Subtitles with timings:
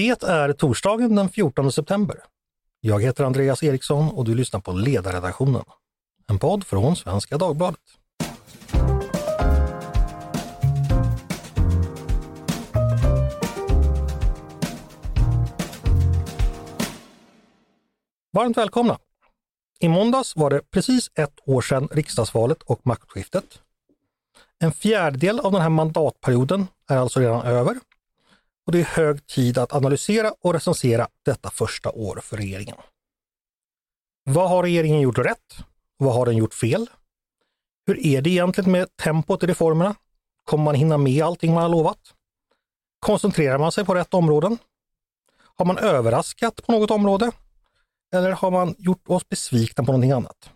[0.00, 2.16] Det är torsdagen den 14 september.
[2.80, 5.64] Jag heter Andreas Eriksson och du lyssnar på Ledarredaktionen.
[6.26, 7.80] En podd från Svenska Dagbladet.
[18.32, 18.98] Varmt välkomna!
[19.80, 23.44] I måndags var det precis ett år sedan riksdagsvalet och maktskiftet.
[24.58, 27.76] En fjärdedel av den här mandatperioden är alltså redan över
[28.70, 32.76] och det är hög tid att analysera och recensera detta första år för regeringen.
[34.24, 35.56] Vad har regeringen gjort rätt?
[35.96, 36.90] Vad har den gjort fel?
[37.86, 39.94] Hur är det egentligen med tempot i reformerna?
[40.44, 41.98] Kommer man hinna med allting man har lovat?
[43.00, 44.58] Koncentrerar man sig på rätt områden?
[45.56, 47.30] Har man överraskat på något område?
[48.14, 50.50] Eller har man gjort oss besvikna på någonting annat?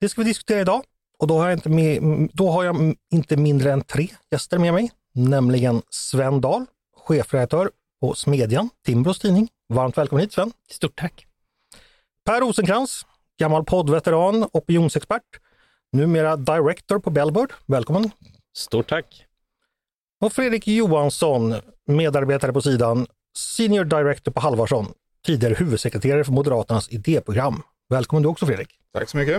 [0.00, 0.82] Det ska vi diskutera idag
[1.18, 4.74] och då har jag inte, med, då har jag inte mindre än tre gäster med
[4.74, 6.66] mig, nämligen Sven Dahl,
[7.06, 7.70] chefredaktör
[8.00, 9.48] på Smedjan, Timbros tidning.
[9.68, 10.52] Varmt välkommen hit Sven!
[10.70, 11.26] Stort tack!
[12.24, 13.06] Per Rosenkrantz,
[13.38, 15.22] gammal poddveteran, opinionsexpert,
[15.92, 17.52] numera director på Bellbird.
[17.66, 18.10] Välkommen!
[18.56, 19.26] Stort tack!
[20.20, 21.54] Och Fredrik Johansson,
[21.86, 23.06] medarbetare på sidan,
[23.38, 24.92] senior director på Halvarsson,
[25.26, 27.62] tidigare huvudsekreterare för Moderaternas idéprogram.
[27.88, 28.68] Välkommen du också Fredrik!
[28.92, 29.36] Tack så mycket!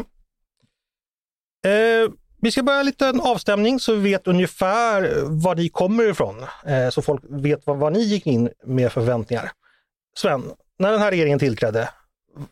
[1.66, 2.11] Eh,
[2.44, 6.45] vi ska börja lite en avstämning så vi vet ungefär eh, var ni kommer ifrån,
[6.66, 9.52] eh, så folk vet vad, vad ni gick in med förväntningar.
[10.17, 10.44] Sven,
[10.80, 11.89] när den här regeringen tillträdde,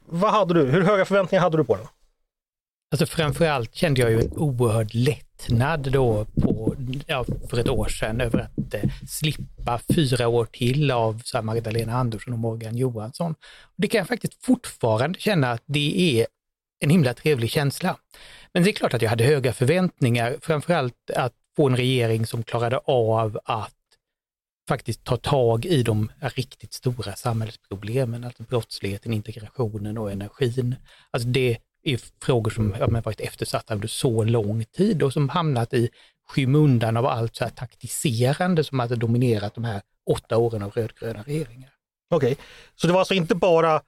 [0.05, 1.87] vad hade du, hur höga förväntningar hade du på den?
[2.91, 6.75] Alltså framförallt kände jag ju en oerhörd lättnad då på,
[7.07, 11.43] ja, för ett år sedan över att eh, slippa fyra år till av så här,
[11.43, 13.31] Magdalena Andersson och Morgan Johansson.
[13.61, 16.27] Och det kan jag faktiskt fortfarande känna att det är
[16.81, 17.97] en himla trevlig känsla.
[18.53, 22.43] Men det är klart att jag hade höga förväntningar, framförallt att få en regering som
[22.43, 23.73] klarade av att
[24.67, 30.75] faktiskt ta tag i de riktigt stora samhällsproblemen, alltså brottsligheten, integrationen och energin.
[31.11, 35.73] Alltså det är frågor som har varit eftersatta under så lång tid och som hamnat
[35.73, 35.89] i
[36.27, 41.23] skymundan av allt så här taktiserande som hade dominerat de här åtta åren av rödgröna
[41.23, 41.69] regeringar.
[42.09, 42.45] Okej, okay.
[42.75, 43.81] så det var alltså inte bara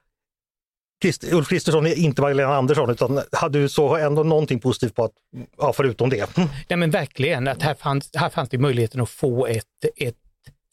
[1.04, 5.04] Christ, Ulf Kristersson är inte Magdalena Andersson, utan hade du så ändå någonting positivt på
[5.04, 5.12] att,
[5.58, 6.36] ja, förutom det?
[6.68, 9.64] Ja men verkligen, att här fanns, här fanns det möjligheten att få ett,
[9.96, 10.16] ett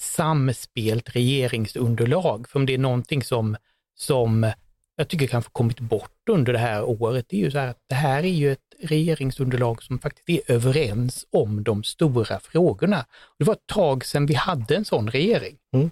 [0.02, 2.50] samspelt regeringsunderlag.
[2.50, 3.58] För om det är någonting som,
[3.96, 4.52] som
[4.96, 7.84] jag tycker kanske kommit bort under det här året, det är ju så här att
[7.90, 13.06] det här är ju ett regeringsunderlag som faktiskt är överens om de stora frågorna.
[13.40, 15.58] Det var ett tag sedan vi hade en sån regering.
[15.74, 15.92] Mm.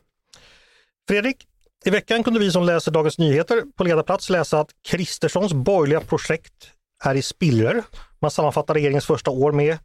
[1.08, 1.48] Fredrik,
[1.86, 6.72] i veckan kunde vi som läser Dagens Nyheter på ledarplats läsa att Kristerssons borgerliga projekt
[7.04, 7.84] är i spillror.
[8.22, 9.78] Man sammanfattar regeringens första år med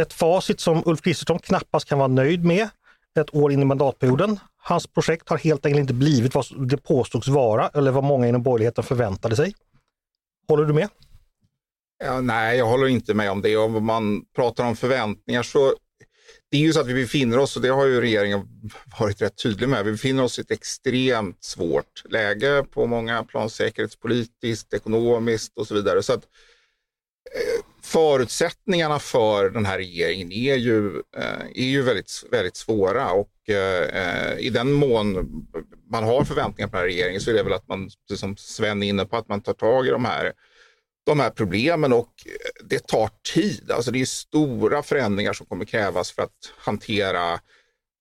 [0.00, 2.68] ett facit som Ulf Kristersson knappast kan vara nöjd med
[3.20, 4.40] ett år in i mandatperioden.
[4.56, 8.42] Hans projekt har helt enkelt inte blivit vad det påstods vara eller vad många inom
[8.42, 9.54] borgerligheten förväntade sig.
[10.48, 10.88] Håller du med?
[12.04, 13.56] Ja, nej, jag håller inte med om det.
[13.56, 15.74] Om man pratar om förväntningar så
[16.50, 18.48] det är ju så att vi befinner oss, och det har ju regeringen
[19.00, 23.50] varit rätt tydlig med, vi befinner oss i ett extremt svårt läge på många plan,
[23.50, 26.02] säkerhetspolitiskt, ekonomiskt och så vidare.
[26.02, 26.24] Så att
[27.34, 33.48] eh, förutsättningarna för den här regeringen är ju, eh, är ju väldigt, väldigt svåra och
[33.48, 35.30] eh, i den mån
[35.90, 38.82] man har förväntningar på den här regeringen så är det väl att man, som Sven
[38.82, 40.32] är inne på, att man tar tag i de här
[41.06, 43.70] de här problemen och eh, det tar tid.
[43.70, 47.40] Alltså det är stora förändringar som kommer krävas för att hantera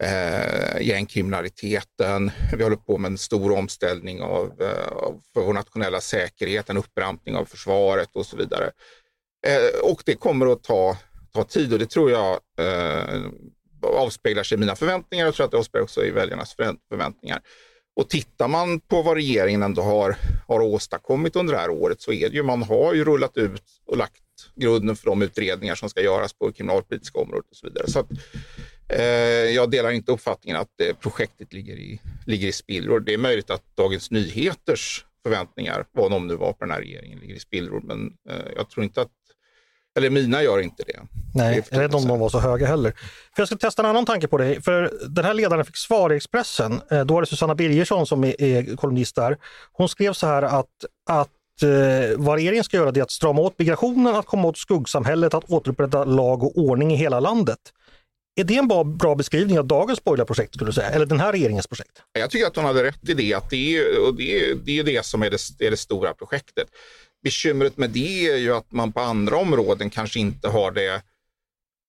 [0.04, 2.32] eh, gängkriminaliteten.
[2.58, 7.36] Vi håller på med en stor omställning av, eh, för vår nationella säkerhet, en upprampning
[7.36, 8.72] av försvaret och så vidare.
[9.48, 10.98] Eh, och det kommer att ta,
[11.34, 13.22] ta tid och det tror jag eh,
[13.84, 15.26] avspeglar sig i mina förväntningar.
[15.26, 16.56] Jag tror att det avspeglar sig i väljarnas
[16.90, 17.42] förväntningar.
[18.00, 20.18] Och tittar man på vad regeringen ändå har,
[20.48, 23.64] har åstadkommit under det här året så är det ju, man har ju rullat ut
[23.86, 24.22] och lagt
[24.56, 27.88] grunden för de utredningar som ska göras på kriminalpolitiska området och så vidare.
[27.88, 28.12] Så att,
[28.90, 29.02] eh,
[29.56, 33.00] jag delar inte uppfattningen att eh, projektet ligger i, ligger i spillror.
[33.00, 37.20] Det är möjligt att Dagens Nyheters förväntningar, vad de nu var på den här regeringen,
[37.20, 37.82] ligger i spillror.
[37.82, 39.12] Men eh, jag tror inte att
[40.00, 41.00] eller mina gör inte det.
[41.36, 42.92] Nej, jag vet inte om de var så höga heller.
[43.36, 44.62] För jag ska testa en annan tanke på dig.
[44.62, 46.82] För den här ledaren fick svar i Expressen.
[46.92, 49.38] Eh, då var det Susanna Birgersson som är, kolumnist där.
[49.72, 53.60] Hon skrev så här att, att eh, vad regeringen ska göra är att strama åt
[53.60, 57.60] migrationen, att komma åt skuggsamhället, att återupprätta lag och ordning i hela landet.
[58.36, 60.90] Är det en bra, bra beskrivning av dagens borgerliga projekt, skulle du säga?
[60.90, 62.02] Eller den här regeringens projekt?
[62.14, 64.80] Jag tycker att hon hade rätt i det, att det är, och det är, det,
[64.80, 66.68] är det som är det, är det stora projektet.
[67.24, 71.02] Bekymret med det är ju att man på andra områden kanske inte har det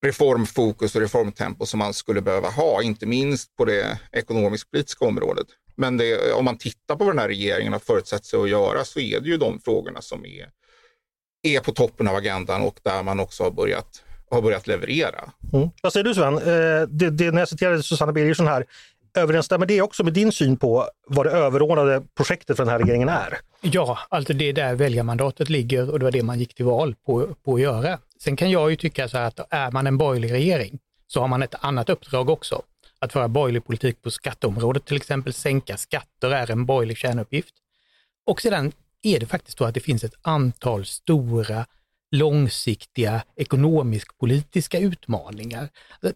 [0.06, 5.46] reformfokus och reformtempo som man skulle behöva ha, inte minst på det ekonomisk-politiska området.
[5.76, 8.84] Men det, om man tittar på vad den här regeringen har förutsett sig att göra
[8.84, 10.48] så är det ju de frågorna som är,
[11.42, 15.32] är på toppen av agendan och där man också har börjat, har börjat leverera.
[15.52, 15.68] Mm.
[15.82, 16.38] Vad säger du Sven?
[16.38, 18.66] Eh, det, det, när jag citerade Susanna Birgersson här,
[19.14, 23.08] överensstämmer det också med din syn på vad det överordnade projektet för den här regeringen
[23.08, 23.38] är?
[23.60, 26.94] Ja, alltså det är där väljarmandatet ligger och det var det man gick till val
[27.06, 27.98] på, på att göra.
[28.20, 31.28] Sen kan jag ju tycka så här att är man en borgerlig regering så har
[31.28, 32.62] man ett annat uppdrag också.
[32.98, 37.54] Att föra borgerlig politik på skatteområdet, till exempel sänka skatter är en borgerlig kärnuppgift.
[38.26, 38.72] Och sedan
[39.02, 41.66] är det faktiskt så att det finns ett antal stora
[42.10, 45.68] långsiktiga ekonomisk-politiska utmaningar.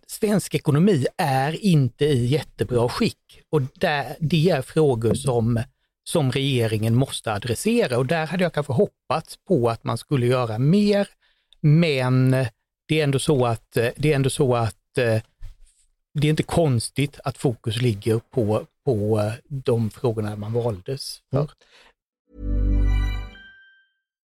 [0.06, 5.62] Svensk ekonomi är inte i jättebra skick och där, det är frågor som,
[6.04, 10.58] som regeringen måste adressera och där hade jag kanske hoppats på att man skulle göra
[10.58, 11.08] mer.
[11.60, 12.30] Men
[12.88, 14.76] det är ändå så att, det är ändå så att
[16.14, 21.50] det är inte konstigt att fokus ligger på, på de frågorna man valdes för.
[22.38, 22.73] Mm.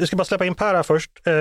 [0.00, 1.10] Jag ska bara släppa in Per här först.
[1.26, 1.32] Eh,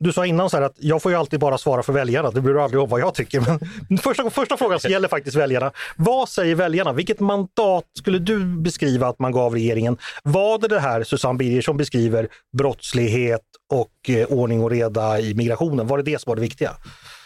[0.00, 2.54] du sa innan så att jag får ju alltid bara svara för väljarna, det bryr
[2.54, 3.40] du aldrig om vad jag tycker.
[3.40, 5.72] Men första, första frågan så gäller faktiskt väljarna.
[5.96, 6.92] Vad säger väljarna?
[6.92, 9.98] Vilket mandat skulle du beskriva att man gav regeringen?
[10.22, 12.28] Var det det här Susanne Birger som beskriver
[12.58, 13.42] brottslighet
[13.72, 15.86] och eh, ordning och reda i migrationen?
[15.86, 16.70] Var det det som var det viktiga?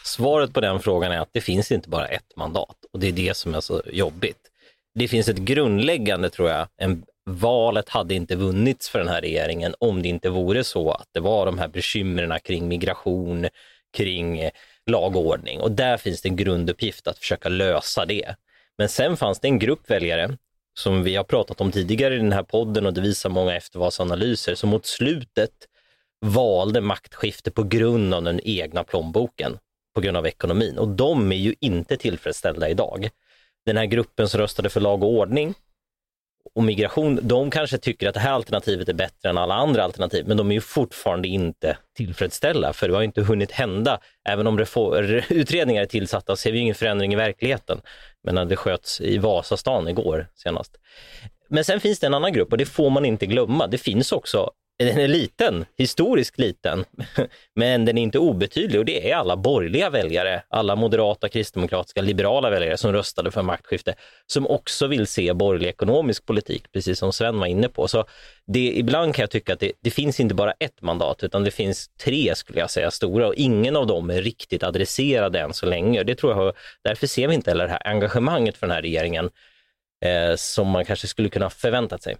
[0.04, 3.12] Svaret på den frågan är att det finns inte bara ett mandat och det är
[3.12, 4.40] det som är så jobbigt.
[4.94, 9.74] Det finns ett grundläggande, tror jag, en valet hade inte vunnits för den här regeringen
[9.78, 13.48] om det inte vore så att det var de här bekymren kring migration,
[13.96, 14.50] kring
[14.86, 18.34] lagordning och där finns det en grunduppgift att försöka lösa det.
[18.78, 20.36] Men sen fanns det en grupp väljare
[20.78, 24.54] som vi har pratat om tidigare i den här podden och det visar många eftervalsanalyser
[24.54, 25.50] som mot slutet
[26.20, 29.58] valde maktskifte på grund av den egna plånboken,
[29.94, 33.08] på grund av ekonomin och de är ju inte tillfredsställda idag.
[33.66, 35.54] Den här gruppen som röstade för lag och ordning
[36.54, 40.24] och migration, de kanske tycker att det här alternativet är bättre än alla andra alternativ,
[40.28, 44.00] men de är ju fortfarande inte tillfredsställda, för det har inte hunnit hända.
[44.28, 44.58] Även om
[45.28, 47.80] utredningar är tillsatta ser vi ingen förändring i verkligheten.
[48.22, 50.76] Men det sköts i Vasastan igår senast.
[51.48, 53.66] Men sen finns det en annan grupp och det får man inte glömma.
[53.66, 56.84] Det finns också den är liten, historiskt liten,
[57.54, 62.50] men den är inte obetydlig och det är alla borgerliga väljare, alla moderata, kristdemokratiska, liberala
[62.50, 63.94] väljare som röstade för maktskifte,
[64.26, 67.88] som också vill se borgerlig ekonomisk politik, precis som Sven var inne på.
[67.88, 68.04] Så
[68.46, 71.50] det, ibland kan jag tycka att det, det finns inte bara ett mandat, utan det
[71.50, 75.66] finns tre, skulle jag säga, stora och ingen av dem är riktigt adresserade än så
[75.66, 76.02] länge.
[76.02, 79.30] Det tror jag, därför ser vi inte heller det här engagemanget för den här regeringen
[80.04, 82.16] eh, som man kanske skulle kunna förväntat sig.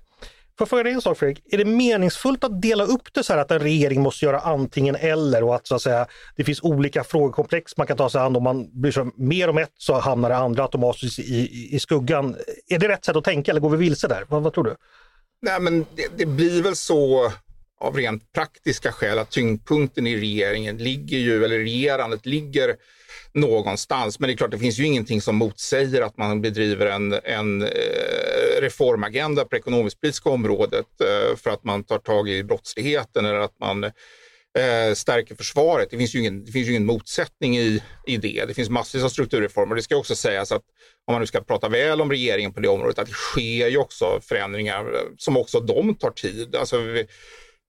[0.59, 3.33] Får jag fråga dig en sak Fredrik, är det meningsfullt att dela upp det så
[3.33, 6.07] här att en regering måste göra antingen eller och att så att säga
[6.37, 8.37] det finns olika frågekomplex man kan ta sig an.
[8.37, 11.79] Om man bryr sig mer om ett så hamnar det andra automatiskt i, i, i
[11.79, 12.37] skuggan.
[12.69, 14.25] Är det rätt sätt att tänka eller går vi vilse där?
[14.29, 14.77] Vad, vad tror du?
[15.43, 17.33] Nej men det, det, blir väl så
[17.81, 22.77] av rent praktiska skäl att tyngdpunkten i regeringen ligger ju, eller regerandet ligger
[23.33, 24.21] någonstans.
[24.21, 27.63] Men det är klart, det finns ju ingenting som motsäger att man bedriver en, en
[27.63, 33.41] eh, reformagenda på det ekonomisk-politiska området eh, för att man tar tag i brottsligheten eller
[33.41, 35.91] att man eh, stärker försvaret.
[35.91, 38.45] Det finns ju ingen, det finns ju ingen motsättning i, i det.
[38.49, 39.75] Det finns massvis av strukturreformer.
[39.75, 40.63] Det ska också sägas att
[41.07, 43.79] om man nu ska prata väl om regeringen på det området, att det sker ju
[43.79, 44.87] också förändringar
[45.19, 46.57] som också de tar tid.
[46.57, 46.77] Alltså,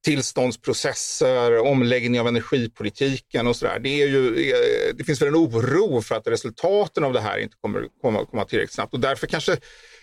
[0.07, 3.79] tillståndsprocesser, omläggning av energipolitiken och sådär.
[3.79, 7.37] Det, är ju, eh, det finns väl en oro för att resultaten av det här
[7.37, 9.57] inte kommer komma, komma tillräckligt snabbt och därför kanske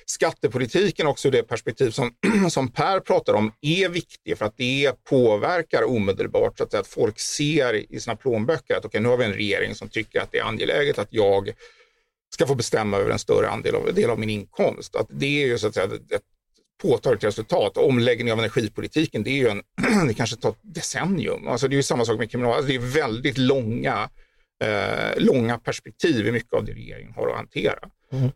[0.07, 2.15] skattepolitiken också ur det perspektiv som,
[2.51, 7.19] som Per pratar om är viktig för att det påverkar omedelbart så att, att folk
[7.19, 10.39] ser i sina plånböcker att okay, nu har vi en regering som tycker att det
[10.39, 11.53] är angeläget att jag
[12.35, 14.97] ska få bestämma över en större andel av, del av min inkomst.
[14.97, 16.23] Att det är ju så att säga ett
[16.83, 17.77] påtagligt resultat.
[17.77, 19.63] Omläggning av energipolitiken, det är ju en,
[20.09, 21.49] det kanske tar ett decennium.
[21.49, 24.09] Alltså det är ju samma sak med kriminal, alltså det är väldigt långa,
[24.65, 27.79] eh, långa perspektiv i mycket av det regeringen har att hantera.
[28.13, 28.31] Mm.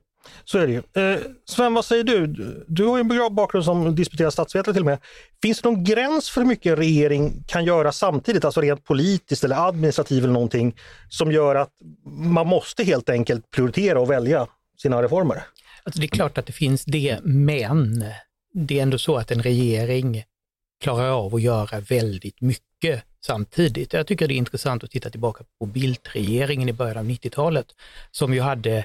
[0.45, 0.79] Så är det ju.
[1.03, 2.27] Eh, Sven, vad säger du?
[2.69, 4.99] Du har ju en bra bakgrund som disputerad statsvetare till och med.
[5.43, 9.45] Finns det någon gräns för hur mycket en regering kan göra samtidigt, alltså rent politiskt
[9.45, 10.77] eller administrativt eller någonting,
[11.09, 11.71] som gör att
[12.07, 14.47] man måste helt enkelt prioritera och välja
[14.83, 15.43] sina reformer?
[15.85, 18.05] Alltså det är klart att det finns det, men
[18.67, 20.25] det är ändå så att en regering
[20.81, 23.93] klarar av att göra väldigt mycket samtidigt.
[23.93, 27.67] Jag tycker det är intressant att titta tillbaka på Bildt-regeringen i början av 90-talet
[28.11, 28.85] som ju hade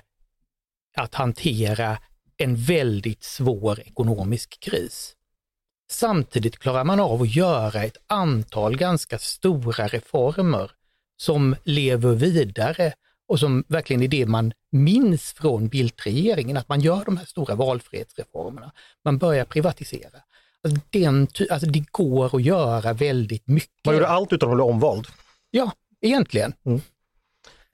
[0.95, 1.97] att hantera
[2.37, 5.15] en väldigt svår ekonomisk kris.
[5.91, 10.71] Samtidigt klarar man av att göra ett antal ganska stora reformer
[11.17, 12.93] som lever vidare
[13.27, 17.55] och som verkligen är det man minns från Bildt-regeringen, att man gör de här stora
[17.55, 18.71] valfrihetsreformerna.
[19.05, 20.19] Man börjar privatisera.
[20.63, 23.85] Alltså, den, alltså det går att göra väldigt mycket.
[23.85, 25.07] Man gjorde allt utan att bli omvald.
[25.51, 26.53] Ja, egentligen.
[26.65, 26.81] Mm.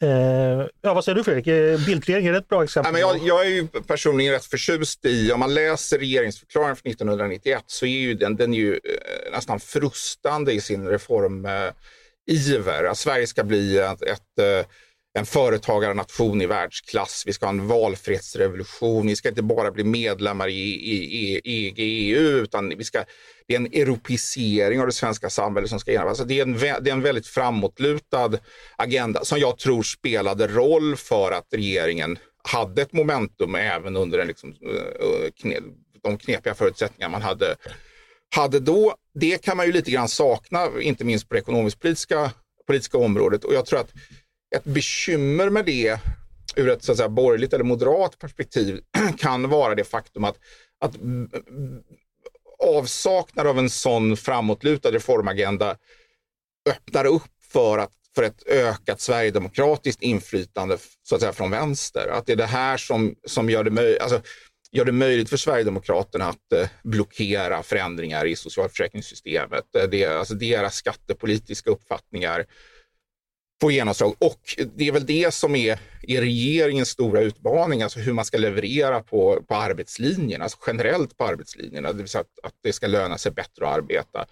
[0.01, 1.48] Eh, ja, vad säger du Fredrik?
[1.48, 2.94] Eh, Bildtregeringen är ett bra exempel.
[2.94, 6.91] Nej, men jag, jag, är ju personligen rätt förtjust i, om man läser regeringsförklaringen från
[6.91, 11.74] 1991 så är ju den, den är ju eh, nästan frustande i sin reformiver.
[12.84, 14.65] Eh, att Sverige ska bli ett, ett eh,
[15.13, 17.24] en företagarnation i världsklass.
[17.25, 19.08] Vi ska ha en valfrihetsrevolution.
[19.08, 23.04] Vi ska inte bara bli medlemmar i, i, i EG, EU, utan vi ska,
[23.48, 26.20] det är en europeisering av det svenska samhället som ska genomföras.
[26.20, 28.32] Alltså det, är en, det är en väldigt framåtlutad
[28.75, 34.28] agenda som jag tror spelade roll för att regeringen hade ett momentum även under den
[34.28, 35.62] liksom, eh, eh,
[36.04, 37.56] de knepiga förutsättningar man hade,
[38.36, 38.96] hade då.
[39.13, 42.32] Det kan man ju lite grann sakna, inte minst på det ekonomisk-politiska
[42.70, 43.44] politiska området.
[43.44, 43.94] Och jag tror att
[44.56, 46.00] ett bekymmer med det
[46.56, 48.82] ur ett så att säga, borgerligt eller moderat perspektiv
[49.18, 50.38] kan vara det faktum att,
[50.79, 50.96] att
[52.60, 55.77] avsaknad av en sån framåtlutad reformagenda
[56.70, 62.08] öppnar upp för, att, för ett ökat sverigedemokratiskt inflytande så att säga, från vänster.
[62.08, 64.22] Att det är det här som, som gör, det möj, alltså,
[64.72, 69.65] gör det möjligt för Sverigedemokraterna att eh, blockera förändringar i socialförsäkringssystemet.
[69.91, 72.46] Det, alltså deras skattepolitiska uppfattningar
[73.62, 74.16] få genomslag.
[74.20, 74.42] Och
[74.75, 79.01] det är väl det som är, är regeringens stora utmaning, alltså hur man ska leverera
[79.01, 83.18] på, på arbetslinjen, alltså generellt på arbetslinjerna, det vill säga att, att det ska löna
[83.18, 84.25] sig bättre att arbeta.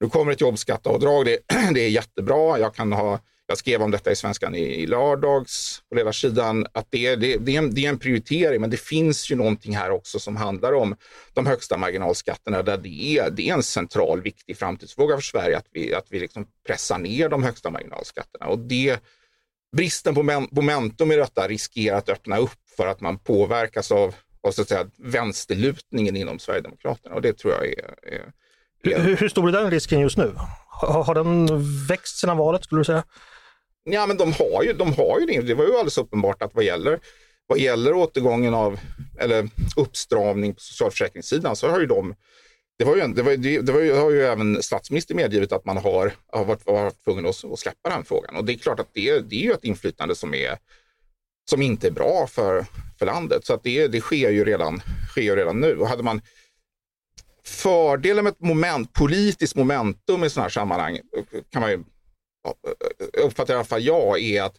[0.00, 1.38] Nu kommer ett jobbskatteavdrag, det,
[1.74, 2.58] det är jättebra.
[2.58, 6.86] Jag kan ha jag skrev om detta i Svenskan i, i lördags på ledarsidan, att
[6.90, 9.90] det, det, det, är en, det är en prioritering, men det finns ju någonting här
[9.90, 10.96] också som handlar om
[11.34, 15.66] de högsta marginalskatterna, där det är, det är en central, viktig framtidsfråga för Sverige att
[15.70, 18.46] vi, att vi liksom pressar ner de högsta marginalskatterna.
[18.46, 19.00] Och det,
[19.76, 24.50] bristen på momentum i detta riskerar att öppna upp för att man påverkas av, av
[24.50, 28.32] så att säga, vänsterlutningen inom Sverigedemokraterna och det tror jag är, är,
[28.84, 29.00] är...
[29.00, 30.34] Hur, hur stor är den risken just nu?
[30.68, 31.46] Har, har den
[31.86, 33.04] växt sedan valet skulle du säga?
[33.84, 35.40] Ja, men de har ju, de har ju det.
[35.40, 37.00] Det var ju alldeles uppenbart att vad gäller,
[37.46, 38.80] vad gäller återgången av,
[39.18, 42.14] eller uppstramning på socialförsäkringssidan så har ju de
[42.78, 45.76] det, var ju, det, var, det, var ju, har ju även statsministern medgivit att man
[45.76, 48.36] har, har varit, varit tvungen att, att släppa den frågan.
[48.36, 50.58] Och det är klart att det, det är ju ett inflytande som, är,
[51.50, 52.66] som inte är bra för,
[52.98, 53.46] för landet.
[53.46, 55.76] Så att det, det sker, ju redan, sker ju redan nu.
[55.76, 56.20] Och hade man,
[57.44, 60.98] fördelen med ett moment, politiskt momentum i sådana här sammanhang
[61.50, 61.84] kan man ju
[62.44, 62.50] Eh,
[63.20, 64.54] eh, uppfattar i alla fall jag, är att,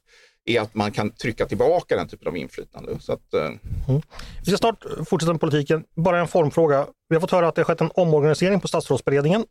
[0.45, 2.99] är att man kan trycka tillbaka den typen av inflytande.
[2.99, 4.01] Så att, eh, mm.
[4.39, 5.83] Vi ska snart fortsätta med politiken.
[5.95, 6.87] Bara en formfråga.
[7.09, 9.45] Vi har fått höra att det har skett en omorganisering på statsrådsberedningen.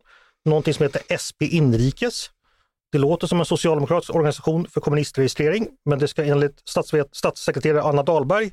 [0.45, 2.31] Någonting som heter SP Inrikes.
[2.93, 6.63] Det låter som en socialdemokratisk organisation för kommunistregistrering, men det ska enligt
[7.13, 8.53] statssekreterare Anna Dahlberg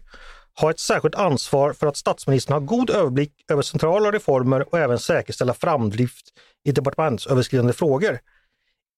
[0.60, 5.00] ha ett särskilt ansvar för att statsministern har god överblick över centrala reformer och även
[5.00, 6.26] säkerställa framdrift
[6.64, 8.20] i departementsöverskridande frågor.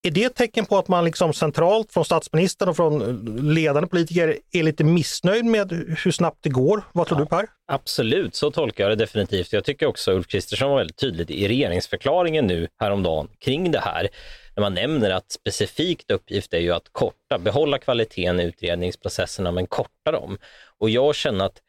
[0.05, 4.38] Är det ett tecken på att man liksom centralt från statsministern och från ledande politiker
[4.51, 5.72] är lite missnöjd med
[6.03, 6.83] hur snabbt det går?
[6.91, 7.48] Vad tror ja, du Per?
[7.67, 9.53] Absolut, så tolkar jag det definitivt.
[9.53, 14.10] Jag tycker också Ulf Kristersson var väldigt tydlig i regeringsförklaringen nu häromdagen kring det här.
[14.55, 19.67] När man nämner att specifikt uppgift är ju att korta, behålla kvaliteten i utredningsprocesserna men
[19.67, 20.38] korta dem.
[20.79, 21.62] Och jag känner att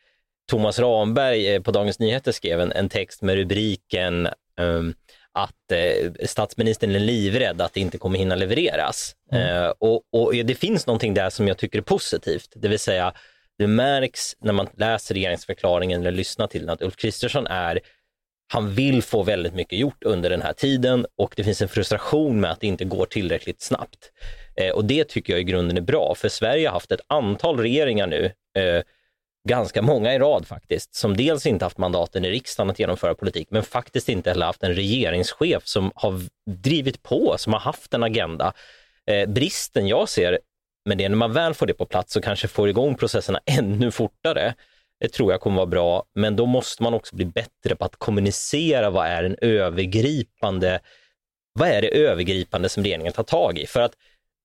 [0.50, 4.28] Thomas Ramberg eh, på Dagens Nyheter skrev en, en text med rubriken
[4.60, 4.94] um,
[5.34, 9.14] att eh, statsministern är livrädd att det inte kommer hinna levereras.
[9.32, 9.64] Mm.
[9.64, 13.14] Eh, och, och, det finns någonting där som jag tycker är positivt, det vill säga
[13.58, 17.80] det märks när man läser regeringsförklaringen eller lyssnar till den att Ulf Kristersson är
[18.52, 22.40] han vill få väldigt mycket gjort under den här tiden och det finns en frustration
[22.40, 24.12] med att det inte går tillräckligt snabbt.
[24.56, 27.60] Eh, och det tycker jag i grunden är bra, för Sverige har haft ett antal
[27.60, 28.24] regeringar nu
[28.58, 28.82] eh,
[29.48, 33.48] ganska många i rad faktiskt, som dels inte haft mandaten i riksdagen att genomföra politik,
[33.50, 36.20] men faktiskt inte heller haft en regeringschef som har
[36.50, 38.52] drivit på, som har haft en agenda.
[39.06, 40.38] Eh, bristen jag ser
[40.84, 43.40] men det, är när man väl får det på plats och kanske får igång processerna
[43.46, 44.54] ännu fortare.
[45.00, 47.96] Det tror jag kommer vara bra, men då måste man också bli bättre på att
[47.96, 50.80] kommunicera vad är en övergripande,
[51.52, 53.66] vad är det övergripande som regeringen tar tag i?
[53.66, 53.92] För att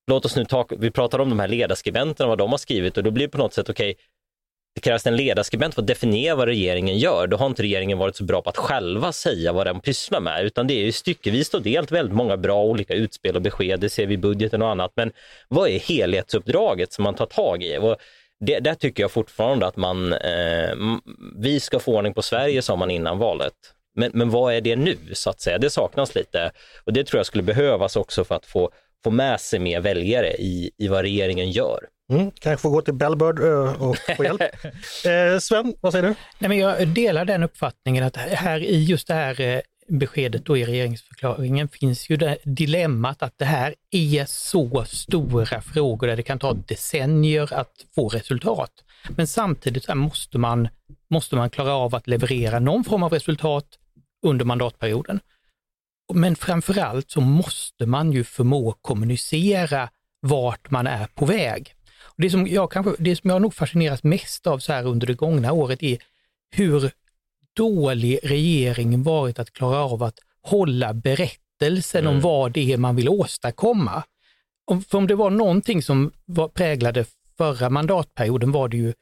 [0.07, 3.03] låt oss nu ta, vi pratar om de här ledarskribenterna, vad de har skrivit och
[3.03, 4.03] då blir det på något sätt okej, okay,
[4.75, 7.27] det krävs en ledarskribent för att definiera vad regeringen gör.
[7.27, 10.45] Då har inte regeringen varit så bra på att själva säga vad den pysslar med,
[10.45, 13.79] utan det är ju styckevis och delt väldigt många bra olika utspel och besked.
[13.79, 14.91] Det ser vi i budgeten och annat.
[14.95, 15.11] Men
[15.47, 17.77] vad är helhetsuppdraget som man tar tag i?
[17.77, 17.95] Och
[18.39, 20.75] det, där tycker jag fortfarande att man, eh,
[21.35, 23.53] vi ska få ordning på Sverige sa man innan valet.
[23.95, 25.57] Men, men vad är det nu så att säga?
[25.57, 26.51] Det saknas lite
[26.85, 28.71] och det tror jag skulle behövas också för att få,
[29.03, 31.79] få med sig mer väljare i, i vad regeringen gör.
[32.09, 33.39] Mm, kanske får gå till Bellbird
[33.79, 34.41] och få hjälp.
[35.05, 36.15] eh, Sven, vad säger du?
[36.39, 40.57] Nej, men jag delar den uppfattningen att här i just det här eh, beskedet då
[40.57, 46.23] i regeringsförklaringen finns ju det dilemmat att det här är så stora frågor där det
[46.23, 48.71] kan ta decennier att få resultat.
[49.09, 50.67] Men samtidigt så måste, man,
[51.09, 53.65] måste man klara av att leverera någon form av resultat
[54.25, 55.19] under mandatperioden.
[56.13, 59.89] Men framförallt så måste man ju förmå kommunicera
[60.21, 61.75] vart man är på väg.
[62.21, 65.13] Det, som jag kanske, det som jag nog fascineras mest av så här under det
[65.13, 65.97] gångna året är
[66.51, 66.91] hur
[67.53, 72.13] dålig regeringen varit att klara av att hålla berättelsen mm.
[72.13, 74.03] om vad det är man vill åstadkomma.
[74.65, 77.05] Om, för om det var någonting som var, präglade
[77.37, 78.93] förra mandatperioden var det ju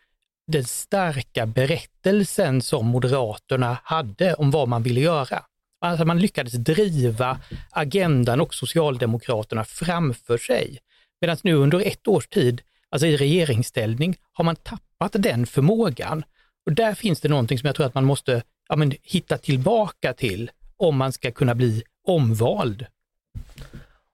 [0.48, 5.44] den starka berättelsen som Moderaterna hade om vad man ville göra.
[5.82, 10.80] Alltså man lyckades driva agendan och Socialdemokraterna framför sig.
[11.22, 16.24] Medan nu under ett års tid, alltså i regeringsställning, har man tappat den förmågan.
[16.66, 20.14] Och där finns det någonting som jag tror att man måste ja, men, hitta tillbaka
[20.14, 22.86] till om man ska kunna bli omvald.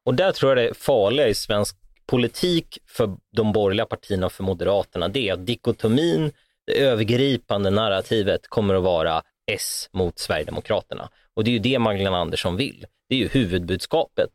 [0.06, 4.44] Och där tror jag det farliga i svensk politik för de borgerliga partierna och för
[4.44, 6.32] Moderaterna, det är att dikotomin,
[6.65, 11.10] det övergripande narrativet kommer att vara S mot Sverigedemokraterna.
[11.34, 12.86] Och det är ju det Magdalena Andersson vill.
[13.10, 14.30] Det är ju huvudbudskapet.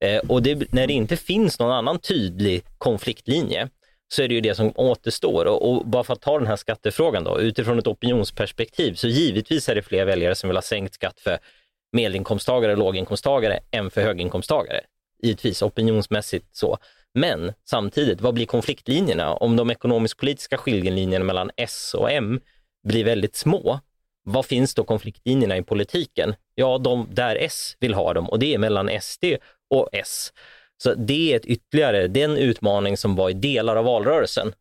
[0.00, 3.68] Eh, och det, när det inte finns någon annan tydlig konfliktlinje
[4.12, 5.44] så är det ju det som återstår.
[5.44, 9.68] Och, och, bara för att ta den här skattefrågan då, utifrån ett opinionsperspektiv, så givetvis
[9.68, 11.38] är det fler väljare som vill ha sänkt skatt för
[11.92, 14.80] medelinkomsttagare och låginkomsttagare än för höginkomsttagare.
[15.22, 16.78] Givetvis opinionsmässigt så.
[17.14, 19.34] Men samtidigt, vad blir konfliktlinjerna?
[19.34, 22.40] Om de ekonomisk-politiska skiljelinjerna mellan S och M
[22.88, 23.80] blir väldigt små,
[24.24, 26.34] vad finns då konfliktlinjerna i politiken?
[26.54, 29.24] Ja, de där S vill ha dem och det är mellan SD
[29.70, 30.32] och S.
[30.82, 34.52] Så det är ett ytterligare, den utmaning som var i delar av valrörelsen.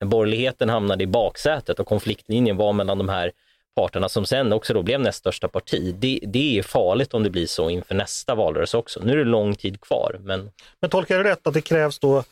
[0.00, 3.32] När borgerligheten hamnade i baksätet och konfliktlinjen var mellan de här
[3.76, 5.94] parterna som sen också då blev näst största parti.
[5.98, 9.00] Det, det är farligt om det blir så inför nästa valrörelse också.
[9.04, 10.20] Nu är det lång tid kvar.
[10.20, 12.24] Men, men tolkar jag rätt att det krävs då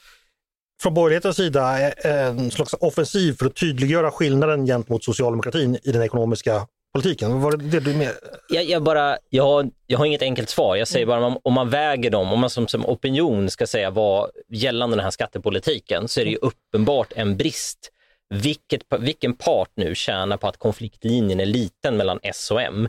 [0.82, 6.02] från borgerlighetens sida eh, en slags offensiv för att tydliggöra skillnaden gentemot socialdemokratin i den
[6.02, 7.40] ekonomiska politiken?
[7.40, 8.12] Var det det du med?
[8.48, 10.76] Jag, jag, bara, jag, har, jag har inget enkelt svar.
[10.76, 14.30] Jag säger bara om man väger dem, om man som, som opinion ska säga vad
[14.48, 17.92] gällande den här skattepolitiken så är det ju uppenbart en brist.
[18.34, 22.88] Vilket, vilken part nu tjänar på att konfliktlinjen är liten mellan S och M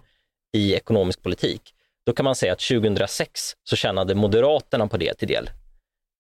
[0.57, 1.61] i ekonomisk politik?
[2.05, 5.49] Då kan man säga att 2006 så tjänade Moderaterna på det till del.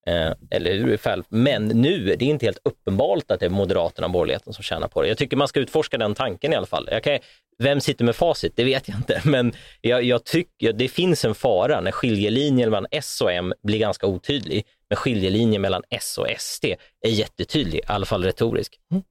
[0.07, 0.99] Eh, eller hur?
[1.29, 4.87] Men nu är det inte helt uppenbart att det är Moderaterna och borgerligheten som tjänar
[4.87, 5.07] på det.
[5.07, 6.89] Jag tycker man ska utforska den tanken i alla fall.
[6.91, 7.19] Jag kan,
[7.57, 8.53] vem sitter med facit?
[8.55, 12.87] Det vet jag inte, men jag, jag tycker det finns en fara när skiljelinjen mellan
[12.91, 16.65] S och M blir ganska otydlig, men skiljelinjen mellan S och SD
[17.01, 18.79] är jättetydlig, i alla fall retorisk.
[18.91, 19.03] Mm.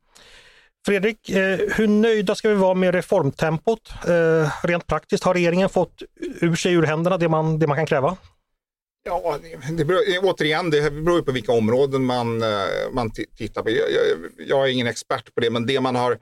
[0.87, 3.93] Fredrik, eh, hur nöjda ska vi vara med reformtempot?
[4.09, 6.03] Eh, rent praktiskt, har regeringen fått
[6.41, 8.17] ur sig ur händerna det man, det man kan kräva?
[9.03, 9.39] Ja,
[9.71, 12.49] det beror, eh, återigen, det beror på vilka områden man, eh,
[12.93, 13.71] man tittar på.
[13.71, 16.19] Jag, jag, jag, är ingen expert på det, men det man har,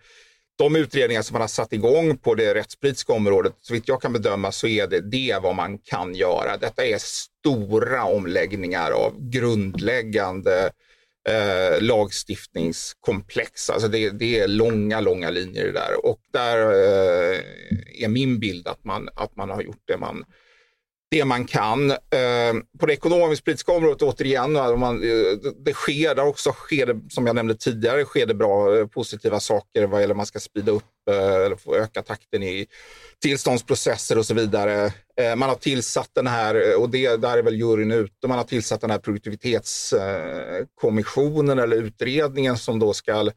[0.59, 4.13] de utredningar som man har satt igång på det rättspolitiska området, så vitt jag kan
[4.13, 6.57] bedöma så är det det vad man kan göra.
[6.57, 10.71] Detta är stora omläggningar av grundläggande
[11.29, 13.71] eh, lagstiftningskomplex.
[13.71, 17.39] Alltså det, det, är långa, långa linjer där och där eh,
[18.05, 20.25] är min bild att man, att man har gjort det man
[21.11, 21.91] det man kan.
[21.91, 21.97] Eh,
[22.79, 25.09] på det ekonomisk-politiska området återigen, eh, man, eh,
[25.65, 29.87] det sker där också, sker det, som jag nämnde tidigare, sker det bra positiva saker
[29.87, 32.67] vad gäller man ska sprida upp eller få öka takten i
[33.23, 34.93] tillståndsprocesser och så vidare.
[35.37, 38.81] Man har tillsatt den här, och det, där är väl juryn ute, man har tillsatt
[38.81, 43.31] den här produktivitetskommissionen eller utredningen som då ska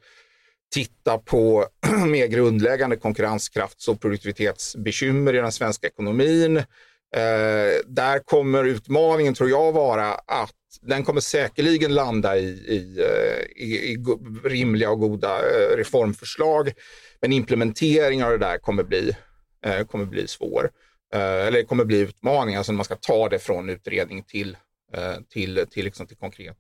[0.74, 1.66] titta på
[2.08, 6.64] mer grundläggande konkurrenskrafts och produktivitetsbekymmer i den svenska ekonomin
[7.16, 13.64] Eh, där kommer utmaningen, tror jag, vara att den kommer säkerligen landa i, i, eh,
[13.64, 13.98] i, i
[14.44, 16.72] rimliga och goda eh, reformförslag.
[17.22, 19.16] Men implementering av det där kommer bli,
[19.66, 20.72] eh, kommer bli svår.
[21.14, 24.58] Eh, eller kommer bli utmaningar alltså när man ska ta det från utredning till,
[24.94, 26.58] eh, till, till, liksom till konkret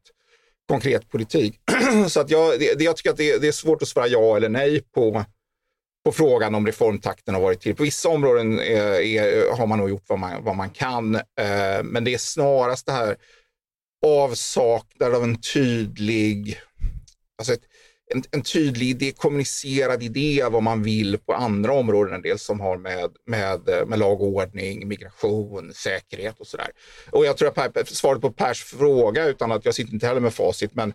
[0.68, 1.60] konkret politik.
[2.08, 4.50] så att jag, det, jag tycker att det, det, är svårt att svara ja eller
[4.50, 5.26] nej på,
[6.06, 7.76] på frågan om reformtakten har varit till.
[7.76, 11.84] På vissa områden är, är, har man nog gjort vad man, vad man kan, eh,
[11.84, 13.18] men det är snarast det här
[14.06, 16.60] avsaknad av en tydlig,
[17.38, 17.62] alltså ett,
[18.14, 22.40] en, en, tydlig idé, kommunicerad idé av vad man vill på andra områden En del
[22.40, 26.70] som har med, med, med lag och ordning, migration, säkerhet och sådär.
[27.12, 30.34] Och jag tror att svaret på Pers fråga, utan att jag sitter inte heller med
[30.34, 30.94] facit, men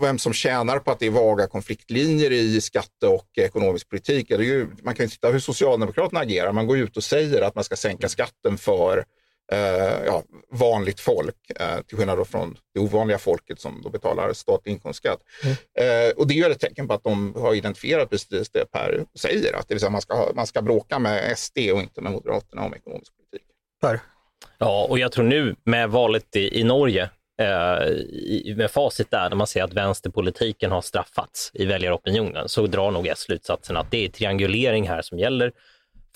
[0.00, 4.30] vem som tjänar på att det är vaga konfliktlinjer i skatte och ekonomisk politik.
[4.30, 6.52] Är ju, man kan ju titta hur Socialdemokraterna agerar.
[6.52, 9.04] Man går ut och säger att man ska sänka skatten för
[9.52, 14.72] eh, ja, vanligt folk, eh, till skillnad från det ovanliga folket som då betalar statlig
[14.72, 15.20] inkomstskatt.
[15.44, 15.56] Mm.
[16.08, 19.56] Eh, och det är ett tecken på att de har identifierat precis det Per säger,
[19.56, 22.64] att det vill säga man ska, man ska bråka med SD och inte med Moderaterna
[22.64, 23.48] om ekonomisk politik.
[23.80, 24.00] Per?
[24.58, 29.36] Ja, och jag tror nu med valet i, i Norge, eh, med facit där, när
[29.36, 34.04] man ser att vänsterpolitiken har straffats i väljaropinionen, så drar nog jag slutsatsen att det
[34.04, 35.52] är triangulering här som gäller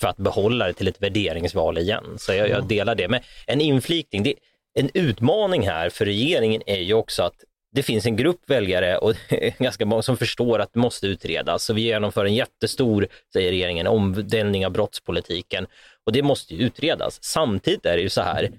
[0.01, 2.03] för att behålla det till ett värderingsval igen.
[2.17, 3.07] Så jag, jag delar det.
[3.07, 4.33] Men en inflikning, det,
[4.73, 9.13] en utmaning här för regeringen är ju också att det finns en grupp väljare och
[9.57, 11.63] ganska många som förstår att det måste utredas.
[11.63, 15.67] Så vi genomför en jättestor, säger regeringen, omdelning av brottspolitiken
[16.05, 17.23] och det måste ju utredas.
[17.23, 18.51] Samtidigt är det ju så här,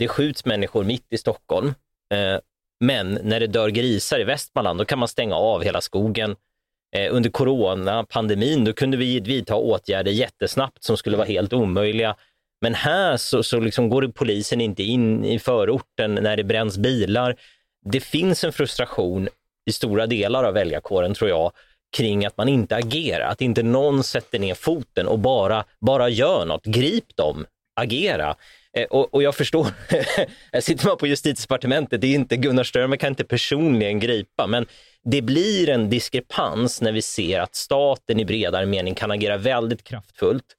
[0.00, 1.74] det skjuts människor mitt i Stockholm,
[2.14, 2.40] eh,
[2.80, 6.36] men när det dör grisar i Västmanland, då kan man stänga av hela skogen,
[6.96, 12.16] eh, under coronapandemin, då kunde vi vidta åtgärder jättesnabbt som skulle vara helt omöjliga.
[12.60, 17.36] Men här så, så liksom går polisen inte in i förorten när det bränns bilar.
[17.92, 19.28] Det finns en frustration
[19.66, 21.52] i stora delar av väljarkåren, tror jag,
[21.96, 26.44] kring att man inte agerar, att inte någon sätter ner foten och bara, bara gör
[26.44, 26.64] något.
[26.64, 27.46] Grip dem,
[27.80, 28.36] agera.
[28.76, 29.66] Eh, och, och, jag förstår,
[30.52, 34.66] här sitter man på justitiedepartementet, det är inte, Gunnar Strömmer kan inte personligen gripa, men
[35.04, 39.84] det blir en diskrepans när vi ser att staten i bredare mening kan agera väldigt
[39.84, 40.56] kraftfullt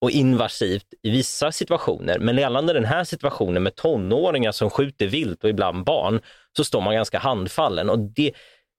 [0.00, 2.18] och invasivt i vissa situationer.
[2.18, 6.20] Men gällande den här situationen med tonåringar som skjuter vilt och ibland barn,
[6.56, 7.90] så står man ganska handfallen.
[7.90, 8.32] Och det,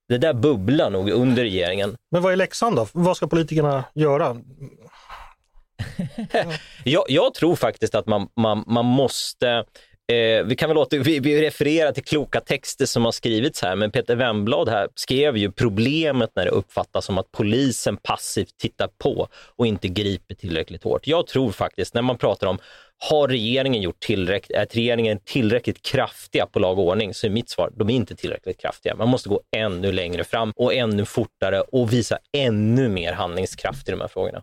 [0.08, 1.96] det där bubblar nog under regeringen.
[2.10, 2.86] Men vad är läxan då?
[2.92, 4.36] Vad ska politikerna göra?
[6.84, 9.64] jag, jag, tror faktiskt att man, man, man måste
[10.12, 13.76] Eh, vi kan väl åter, vi, vi refererar till kloka texter som har skrivits här,
[13.76, 18.88] men Peter Wemblad här skrev ju problemet när det uppfattas som att polisen passivt tittar
[18.98, 21.06] på och inte griper tillräckligt hårt.
[21.06, 22.58] Jag tror faktiskt, när man pratar om
[22.98, 27.14] har regeringen gjort tillräckligt, är regeringen tillräckligt kraftiga på lag och ordning?
[27.14, 28.94] Så är mitt svar, de är inte tillräckligt kraftiga.
[28.94, 33.90] Man måste gå ännu längre fram och ännu fortare och visa ännu mer handlingskraft i
[33.90, 34.42] de här frågorna.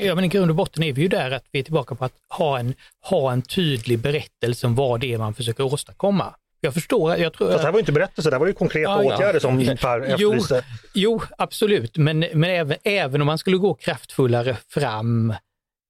[0.00, 2.04] Ja, men i grund och botten är vi ju där att vi är tillbaka på
[2.04, 6.34] att ha en, ha en tydlig berättelse om vad det är man försöker åstadkomma.
[6.60, 7.48] Jag förstår, jag tror...
[7.48, 9.40] Fast det här var ju inte berättelse, det var ju konkreta ja, åtgärder ja.
[9.40, 10.64] som Per efterlyste.
[10.94, 15.34] Jo, jo, absolut, men, men även, även om man skulle gå kraftfullare fram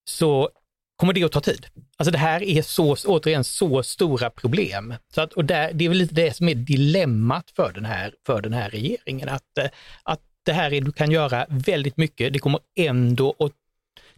[0.05, 0.51] så
[0.97, 1.67] kommer det att ta tid.
[1.97, 4.95] Alltså det här är så, återigen så stora problem.
[5.15, 8.15] Så att, och där, det är väl lite det som är dilemmat för den här,
[8.27, 9.59] för den här regeringen, att,
[10.03, 13.53] att det här är, du kan göra väldigt mycket, det kommer ändå att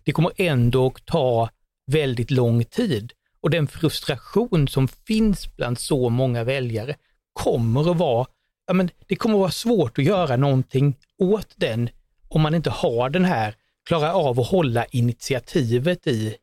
[0.04, 1.50] det kommer ändå att ta
[1.86, 3.12] väldigt lång tid.
[3.40, 6.96] Och den frustration som finns bland så många väljare
[7.32, 8.26] kommer att vara,
[8.66, 11.90] ja men det kommer att vara svårt att göra någonting åt den
[12.28, 13.54] om man inte har den här,
[13.88, 16.36] klarar av att hålla initiativet i,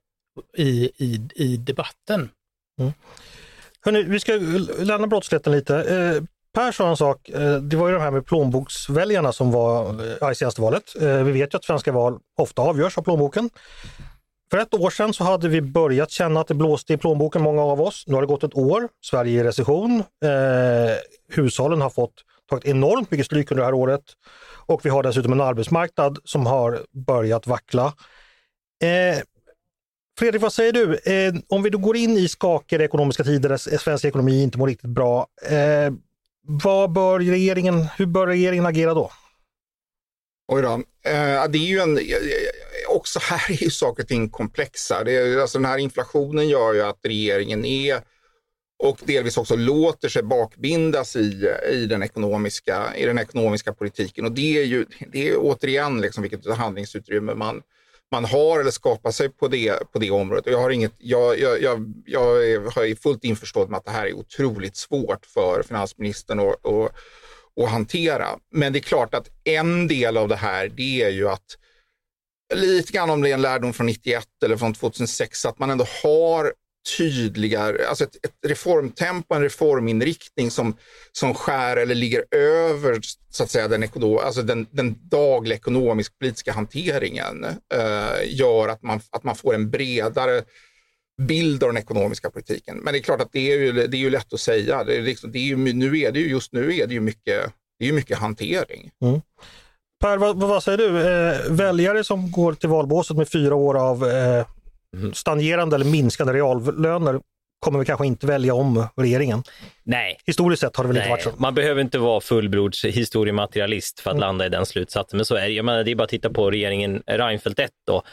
[0.57, 2.29] i, i, i debatten.
[2.79, 2.93] Mm.
[3.81, 4.33] Hörrni, vi ska
[4.79, 5.75] lämna brottsligheten lite.
[5.75, 9.85] Eh, Per sa en sak, eh, det var ju de här med plånboksväljarna som var
[10.23, 10.83] eh, i senaste valet.
[11.01, 13.49] Eh, vi vet ju att svenska val ofta avgörs av plånboken.
[14.51, 17.61] För ett år sedan så hade vi börjat känna att det blåste i plånboken, många
[17.61, 18.03] av oss.
[18.07, 20.03] Nu har det gått ett år, Sverige är i recession.
[20.25, 20.95] Eh,
[21.31, 22.13] hushållen har fått
[22.49, 24.03] tagit enormt mycket stryk under det här året
[24.65, 27.93] och vi har dessutom en arbetsmarknad som har börjat vackla.
[28.83, 29.21] Eh,
[30.19, 30.95] Fredrik, vad säger du?
[30.95, 34.67] Eh, om vi då går in i skakiga ekonomiska tider där svensk ekonomi inte mår
[34.67, 35.27] riktigt bra.
[35.49, 35.93] Eh,
[36.49, 39.11] vad bör regeringen, hur bör regeringen agera då?
[40.47, 40.73] Oj då.
[41.09, 45.03] Eh, det är ju en, eh, eh, också här är ju saker och ting komplexa.
[45.03, 48.01] Det är, alltså den här inflationen gör ju att regeringen är
[48.83, 54.25] och delvis också låter sig bakbindas i, i, den, ekonomiska, i den ekonomiska politiken.
[54.25, 57.61] Och det är ju det är återigen liksom vilket handlingsutrymme man,
[58.11, 60.45] man har eller skapar sig på det, på det området.
[60.45, 64.05] Och jag, har inget, jag, jag, jag, jag är fullt införstådd med att det här
[64.05, 66.91] är otroligt svårt för finansministern att, att,
[67.63, 68.27] att hantera.
[68.51, 71.57] Men det är klart att en del av det här det är ju att
[72.53, 75.85] lite grann om det är en lärdom från 91 eller från 2006, att man ändå
[76.03, 76.53] har
[76.97, 80.77] tydligare, alltså ett, ett reformtempo, en reforminriktning som,
[81.11, 83.89] som skär eller ligger över så att säga, den,
[84.23, 90.41] alltså den, den dagliga ekonomisk-politiska hanteringen eh, gör att man, att man får en bredare
[91.21, 92.77] bild av den ekonomiska politiken.
[92.77, 94.83] Men det är klart att det är ju, det är ju lätt att säga.
[94.83, 96.99] Det är liksom, det är ju, nu är det ju, just nu är det ju
[96.99, 98.91] mycket, det är mycket hantering.
[99.01, 99.21] Mm.
[100.01, 100.99] Per, vad, vad, säger du?
[100.99, 104.45] Eh, väljare som går till valbåset med fyra år av eh
[105.13, 107.19] stagnerande eller minskande reallöner
[107.59, 109.43] kommer vi kanske inte välja om regeringen.
[109.83, 110.17] Nej.
[110.25, 111.03] Historiskt sett har det väl Nej.
[111.03, 111.41] inte varit så.
[111.41, 114.21] Man behöver inte vara fullblods historiematerialist för att mm.
[114.21, 115.53] landa i den slutsatsen, men så är det.
[115.53, 118.03] Jag menar, det är bara att titta på regeringen Reinfeldt 1 då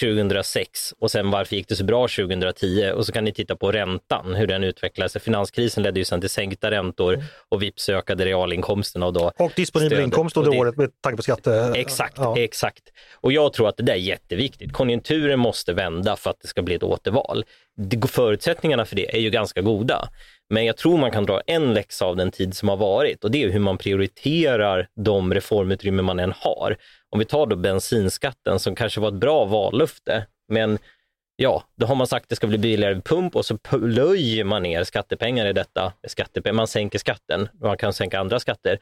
[0.00, 3.72] 2006 och sen varför gick det så bra 2010 och så kan ni titta på
[3.72, 5.20] räntan, hur den utvecklade sig.
[5.20, 10.00] Finanskrisen ledde ju sen till sänkta räntor och vips ökade realinkomsten och då Och disponibel
[10.00, 11.72] inkomst under året med tanke på skatte...
[11.76, 12.38] Exakt, ja.
[12.38, 12.82] exakt.
[13.14, 14.72] Och jag tror att det där är jätteviktigt.
[14.72, 17.44] Konjunkturen måste vända för att det ska bli ett återval.
[18.08, 20.08] Förutsättningarna för det är ju ganska goda.
[20.52, 23.30] Men jag tror man kan dra en läxa av den tid som har varit och
[23.30, 26.76] det är hur man prioriterar de reformutrymmen man än har.
[27.10, 30.78] Om vi tar då bensinskatten som kanske var ett bra vallöfte, men
[31.36, 34.62] ja, då har man sagt att det ska bli billigare pump och så plöjer man
[34.62, 35.84] ner skattepengar i detta.
[35.84, 38.78] Eh, skattepengar, man sänker skatten, man kan sänka andra skatter.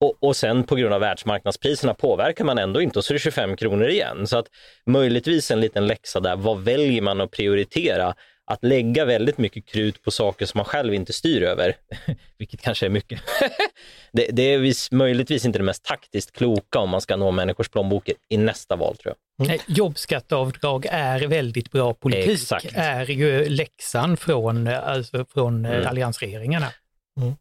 [0.00, 3.20] Och, och sen på grund av världsmarknadspriserna påverkar man ändå inte och så är det
[3.20, 4.26] 25 kronor igen.
[4.26, 4.46] Så att
[4.86, 8.14] möjligtvis en liten läxa där, vad väljer man att prioritera?
[8.48, 11.76] Att lägga väldigt mycket krut på saker som man själv inte styr över,
[12.38, 13.20] vilket kanske är mycket,
[14.12, 17.68] det, det, är vis, möjligtvis inte det mest taktiskt kloka om man ska nå människors
[17.68, 19.46] plånböcker i nästa val tror jag.
[19.46, 19.60] Mm.
[19.66, 22.72] Jobbskatteavdrag är väldigt bra politik, Exakt.
[22.74, 25.86] är ju läxan från, alltså från mm.
[25.86, 26.72] alliansregeringarna.
[27.20, 27.34] Mm.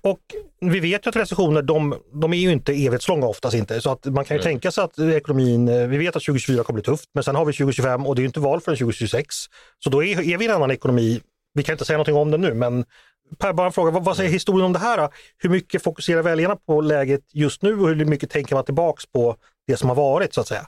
[0.00, 0.20] Och
[0.60, 3.80] vi vet ju att recessioner, de, de är ju inte evighetslånga oftast inte.
[3.80, 4.52] Så att man kan ju mm.
[4.52, 7.44] tänka sig att ekonomin, eh, vi vet att 2024 kommer bli tufft, men sen har
[7.44, 9.36] vi 2025 och det är inte val förrän 2026.
[9.78, 11.20] Så då är, är vi i en annan ekonomi.
[11.54, 12.84] Vi kan inte säga någonting om det nu, men
[13.38, 15.08] Per, bara en fråga, vad, vad säger historien om det här?
[15.38, 19.36] Hur mycket fokuserar väljarna på läget just nu och hur mycket tänker man tillbaks på
[19.66, 20.66] det som har varit så att säga?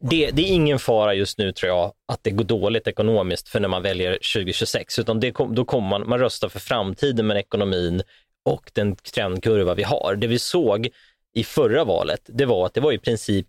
[0.00, 3.60] Det, det, är ingen fara just nu tror jag att det går dåligt ekonomiskt för
[3.60, 8.02] när man väljer 2026, utan det, då kommer man, man röstar för framtiden med ekonomin
[8.44, 10.16] och den trendkurva vi har.
[10.16, 10.88] Det vi såg
[11.34, 13.46] i förra valet, det var att det var i princip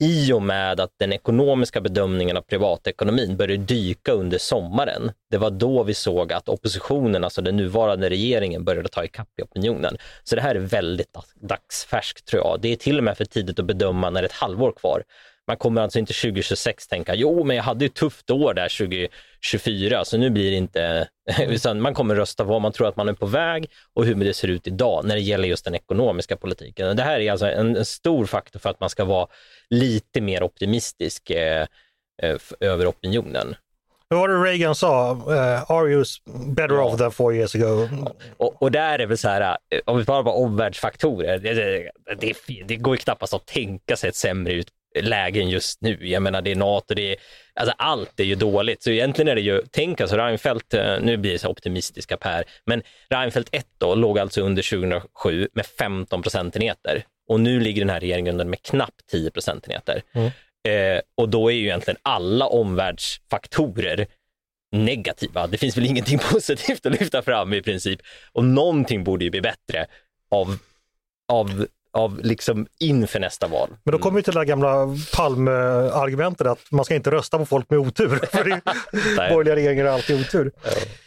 [0.00, 5.12] i och med att den ekonomiska bedömningen av privatekonomin började dyka under sommaren.
[5.30, 9.42] Det var då vi såg att oppositionen, alltså den nuvarande regeringen, började ta ikapp i
[9.42, 9.96] opinionen.
[10.24, 12.60] Så det här är väldigt dagsfärskt tror jag.
[12.60, 15.02] Det är till och med för tidigt att bedöma när det är ett halvår kvar.
[15.48, 20.04] Man kommer alltså inte 2026 tänka, jo men jag hade ett tufft år där 2024
[20.04, 21.08] så nu blir det inte,
[21.48, 24.14] utan man kommer rösta på vad man tror att man är på väg och hur
[24.14, 26.96] det ser ut idag när det gäller just den ekonomiska politiken.
[26.96, 29.26] Det här är alltså en, stor faktor för att man ska vara
[29.70, 31.66] lite mer optimistisk eh,
[32.22, 33.54] eh över opinionen.
[34.08, 35.12] Vad var det Reagan sa?
[35.12, 36.04] Uh, are you
[36.46, 36.84] better ja.
[36.84, 37.88] off than four years ago?
[38.36, 41.54] Och, och där är väl så här, om vi bara på omvärldsfaktorer, det,
[42.14, 44.68] det, det går ju knappast att tänka sig ett sämre ut,
[45.00, 46.08] lägen just nu.
[46.08, 47.16] Jag menar det är NATO, det är,
[47.54, 48.82] alltså allt är ju dåligt.
[48.82, 52.44] Så egentligen är det ju, tänk alltså Reinfeldt, eh, nu blir det så optimistiska Per,
[52.66, 57.90] men Reinfeldt 1 då låg alltså under 2007 med 15 procentenheter och nu ligger den
[57.90, 60.02] här regeringen under med knappt 10 procentenheter.
[60.12, 60.30] Mm.
[60.68, 64.06] Eh, och då är ju egentligen alla omvärldsfaktorer
[64.72, 65.46] negativa.
[65.46, 68.00] Det finns väl ingenting positivt att lyfta fram i princip.
[68.32, 69.86] Och någonting borde ju bli bättre
[70.30, 70.58] av,
[71.28, 73.68] av av liksom inför nästa val.
[73.84, 77.46] Men då kommer vi till det där gamla Palme-argumentet att man ska inte rösta på
[77.46, 78.08] folk med otur.
[78.32, 78.44] För
[79.30, 80.52] borgerliga regeringar har alltid otur.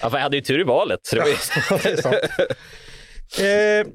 [0.02, 1.00] Ja, för jag hade ju tur i valet.
[1.04, 2.14] Så det var
[3.80, 3.88] eh,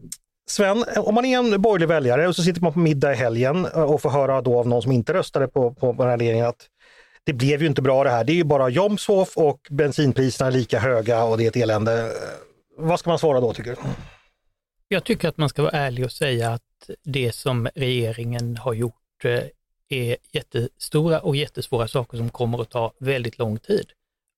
[0.48, 3.64] Sven, om man är en borgerlig väljare och så sitter man på middag i helgen
[3.64, 6.66] och får höra då av någon som inte röstade på, på den här regeringen att
[7.24, 8.24] det blev ju inte bra det här.
[8.24, 12.12] Det är ju bara Jomshof och bensinpriserna är lika höga och det är ett elände.
[12.78, 13.76] Vad ska man svara då tycker du?
[14.88, 19.24] Jag tycker att man ska vara ärlig och säga att det som regeringen har gjort
[19.24, 19.42] eh,
[19.88, 23.86] är jättestora och jättesvåra saker som kommer att ta väldigt lång tid.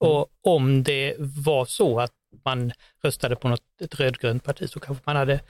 [0.04, 0.12] Mm.
[0.12, 2.12] Och om det var så att
[2.44, 5.40] man röstade på något, ett rödgrönt parti så kanske man hade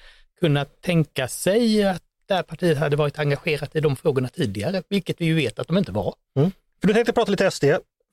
[0.41, 5.21] kunnat tänka sig att det här partiet hade varit engagerat i de frågorna tidigare, vilket
[5.21, 6.15] vi ju vet att de inte var.
[6.37, 6.51] Mm.
[6.81, 7.65] För du tänkte prata lite SD.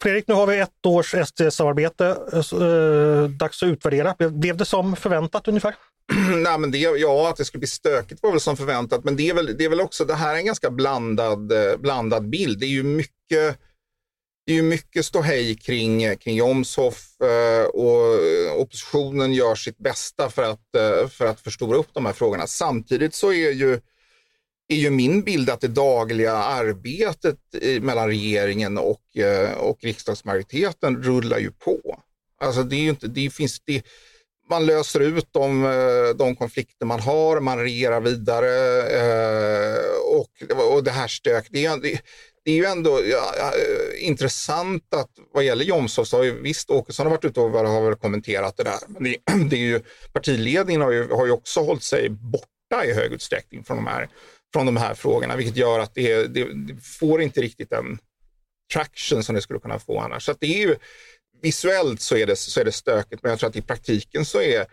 [0.01, 2.05] Fredrik, nu har vi ett års SD-samarbete.
[2.33, 4.15] Eh, dags att utvärdera.
[4.29, 5.75] Blev det som förväntat ungefär?
[6.35, 9.29] Nej, men det, ja, att det skulle bli stökigt var väl som förväntat, men det
[9.29, 12.59] är väl, det är väl också, det här är en ganska blandad, eh, blandad bild.
[12.59, 13.59] Det är ju mycket,
[14.45, 20.43] det är ju mycket ståhej kring, kring Jomshof eh, och oppositionen gör sitt bästa för
[20.43, 22.47] att, eh, för att förstora upp de här frågorna.
[22.47, 23.79] Samtidigt så är ju,
[24.67, 27.39] är ju min bild att det dagliga arbetet
[27.81, 29.01] mellan regeringen och,
[29.57, 31.99] och riksdagsmajoriteten rullar ju på.
[32.41, 33.83] Alltså det är ju inte, det finns, det,
[34.49, 40.83] man löser ut de, eh, de konflikter man har, man regerar vidare eh, och, och
[40.83, 41.47] det här stök.
[41.49, 42.01] Det är, det,
[42.45, 46.69] det är ju ändå ja, eh, intressant att vad gäller Jomshof så har ju visst
[46.69, 48.79] Åkesson har varit ute och har väl kommenterat det där.
[48.87, 49.17] Men det,
[49.49, 49.81] det är ju,
[50.13, 54.09] partiledningen har ju, har ju också hållit sig borta i hög utsträckning från de här,
[54.53, 57.97] från de här frågorna, vilket gör att det, det, det får inte riktigt den
[58.73, 60.25] traction som det skulle kunna få annars.
[60.25, 60.75] Så det är ju
[61.45, 64.41] visuellt så är, det, så är det stökigt, men jag tror att i praktiken så
[64.41, 64.65] är,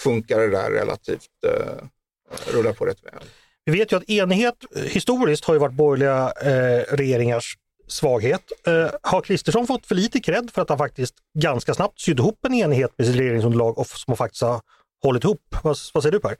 [0.00, 3.22] funkar det där relativt, uh, rullar på rätt väl.
[3.64, 4.54] Vi vet ju att enighet
[4.86, 7.56] historiskt har ju varit borgerliga eh, regeringars
[7.86, 8.42] svaghet.
[8.66, 12.38] Eh, har Kristersson fått för lite cred för att han faktiskt ganska snabbt sydde ihop
[12.46, 14.60] en enighet med sitt regeringsunderlag och som faktiskt har
[15.02, 15.40] hållit ihop?
[15.62, 16.36] Vad, vad säger du Per?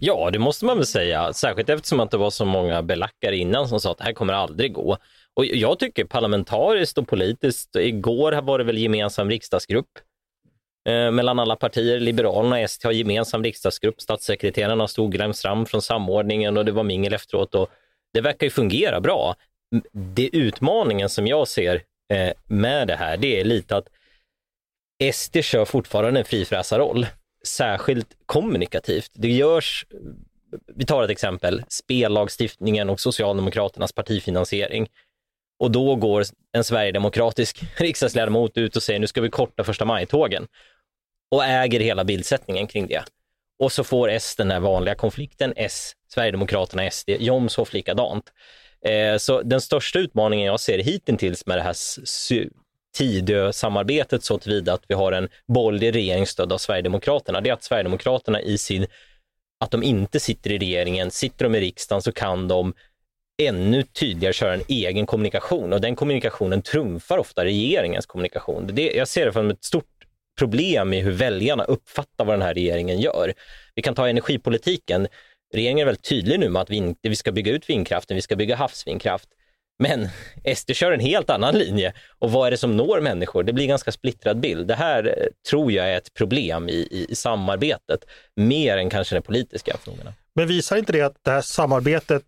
[0.00, 3.68] Ja, det måste man väl säga, särskilt eftersom att det var så många belackare innan
[3.68, 4.96] som sa att det här kommer aldrig gå.
[5.36, 9.98] Och jag tycker parlamentariskt och politiskt, igår var det väl gemensam riksdagsgrupp
[10.88, 12.00] eh, mellan alla partier.
[12.00, 14.00] Liberalerna och SD har gemensam riksdagsgrupp.
[14.00, 17.54] Statssekreterarna stod längst fram från samordningen och det var mingel efteråt.
[17.54, 17.70] Och
[18.12, 19.34] det verkar ju fungera bra.
[19.92, 23.88] Det utmaningen som jag ser eh, med det här, det är lite att
[25.14, 27.06] SD kör fortfarande en frifräsarroll,
[27.46, 29.10] särskilt kommunikativt.
[29.14, 29.86] Det görs,
[30.74, 34.88] vi tar ett exempel, spellagstiftningen och Socialdemokraternas partifinansiering.
[35.58, 40.46] Och då går en sverigedemokratisk riksdagsledamot ut och säger nu ska vi korta första maj-tågen
[41.30, 43.04] och äger hela bildsättningen kring det.
[43.58, 48.32] Och så får S den här vanliga konflikten, S, Sverigedemokraterna, SD, Jomshof likadant.
[48.84, 51.74] Eh, så den största utmaningen jag ser hittills med det här
[52.96, 57.64] Tidö-samarbetet så tillvida att vi har en borgerlig regering stödd av Sverigedemokraterna, det är att
[57.64, 58.86] Sverigedemokraterna i sin,
[59.60, 62.74] att de inte sitter i regeringen, sitter de i riksdagen så kan de
[63.42, 68.70] ännu tydligare köra en egen kommunikation och den kommunikationen trumfar ofta regeringens kommunikation.
[68.72, 69.84] Det, jag ser det som ett stort
[70.38, 73.32] problem i hur väljarna uppfattar vad den här regeringen gör.
[73.74, 75.06] Vi kan ta energipolitiken.
[75.54, 78.22] Regeringen är väldigt tydlig nu med att vi inte vi ska bygga ut vindkraften, vi
[78.22, 79.28] ska bygga havsvindkraft.
[79.78, 80.08] Men
[80.56, 81.92] SD kör en helt annan linje.
[82.18, 83.42] Och vad är det som når människor?
[83.42, 84.66] Det blir en ganska splittrad bild.
[84.68, 88.04] Det här eh, tror jag är ett problem i, i, i samarbetet,
[88.36, 90.12] mer än kanske de politiska frågorna.
[90.34, 92.22] Men visar inte det att det här samarbetet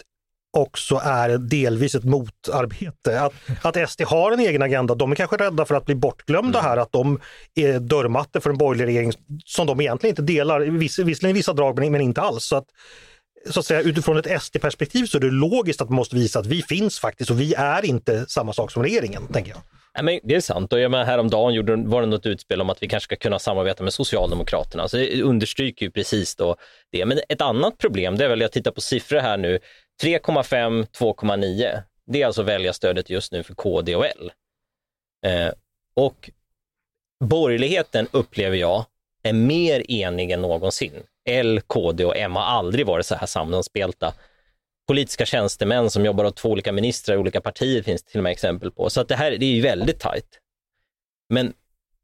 [0.57, 3.21] också är delvis ett motarbete.
[3.21, 6.59] Att, att SD har en egen agenda, de är kanske rädda för att bli bortglömda
[6.59, 6.71] mm.
[6.71, 7.21] här, att de
[7.55, 9.13] är dörrmatte för en borgerlig regering
[9.45, 12.45] som de egentligen inte delar, viss, visserligen vissa drag men, men inte alls.
[12.45, 12.67] Så att,
[13.51, 16.47] så att säga, utifrån ett SD-perspektiv så är det logiskt att man måste visa att
[16.47, 19.61] vi finns faktiskt och vi är inte samma sak som regeringen, tänker jag.
[19.97, 22.71] Ja, men det är sant och jag menar, häromdagen gjorde, var det något utspel om
[22.71, 24.89] att vi kanske ska kunna samarbeta med Socialdemokraterna.
[24.89, 26.57] Så det understryker ju precis då
[26.93, 27.05] det.
[27.05, 29.59] Men ett annat problem, det är väl, jag tittar på siffror här nu,
[30.03, 31.83] 3,5, 2,9.
[32.07, 34.33] Det är alltså väljarstödet just nu för KD och L.
[35.27, 35.53] Eh,
[35.95, 36.31] och
[37.25, 38.85] borgerligheten upplever jag
[39.23, 41.03] är mer enig än någonsin.
[41.29, 44.15] L, KD och M har aldrig varit så här sammanspelta.
[44.89, 48.33] Politiska tjänstemän som jobbar åt två olika ministrar i olika partier finns till och med
[48.33, 48.91] exempel på.
[48.91, 50.41] Så att det här det är ju väldigt tajt.
[51.29, 51.53] Men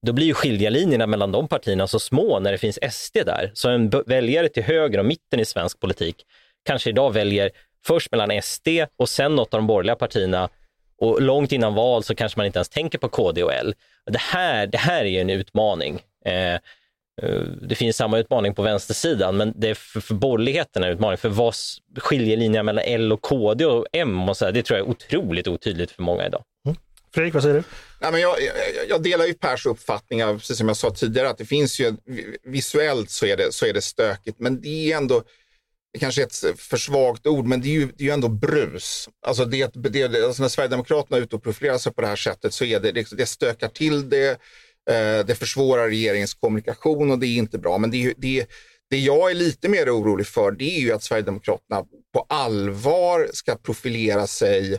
[0.07, 3.51] då blir ju skiljelinjerna mellan de partierna så små när det finns SD där.
[3.55, 6.27] Så en väljare till höger och mitten i svensk politik
[6.65, 7.51] kanske idag väljer
[7.87, 10.49] först mellan SD och sen något av de borgerliga partierna
[10.99, 13.75] och långt innan val så kanske man inte ens tänker på KD och L.
[14.07, 16.01] Det här, det här är ju en utmaning.
[16.25, 16.55] Eh,
[17.23, 21.19] eh, det finns samma utmaning på vänstersidan, men det är för, för borgerligheten en utmaning.
[21.19, 21.55] För vad
[21.99, 25.49] skiljelinjen mellan L och KD och M, och så här, det tror jag är otroligt
[25.49, 26.45] otydligt för många idag.
[26.67, 26.77] Mm.
[27.15, 27.63] Fredrik, vad säger du?
[28.01, 31.39] Nej, men jag, jag, jag delar ju Pers uppfattning, precis som jag sa tidigare, att
[31.39, 31.93] det finns ju,
[32.43, 35.23] visuellt så är det, så är det stökigt, men det är ändå,
[35.93, 38.29] det kanske är ett för svagt ord, men det är ju, det är ju ändå
[38.29, 39.09] brus.
[39.27, 42.55] Alltså, det, det, alltså när Sverigedemokraterna är ute och profilerar sig på det här sättet
[42.55, 44.31] så är det, det, det stökar till det,
[44.91, 47.79] eh, det försvårar regeringens kommunikation och det är inte bra.
[47.79, 48.47] Men det, det,
[48.91, 51.85] det jag är lite mer orolig för det är ju att Sverigedemokraterna
[52.15, 54.79] på allvar ska profilera sig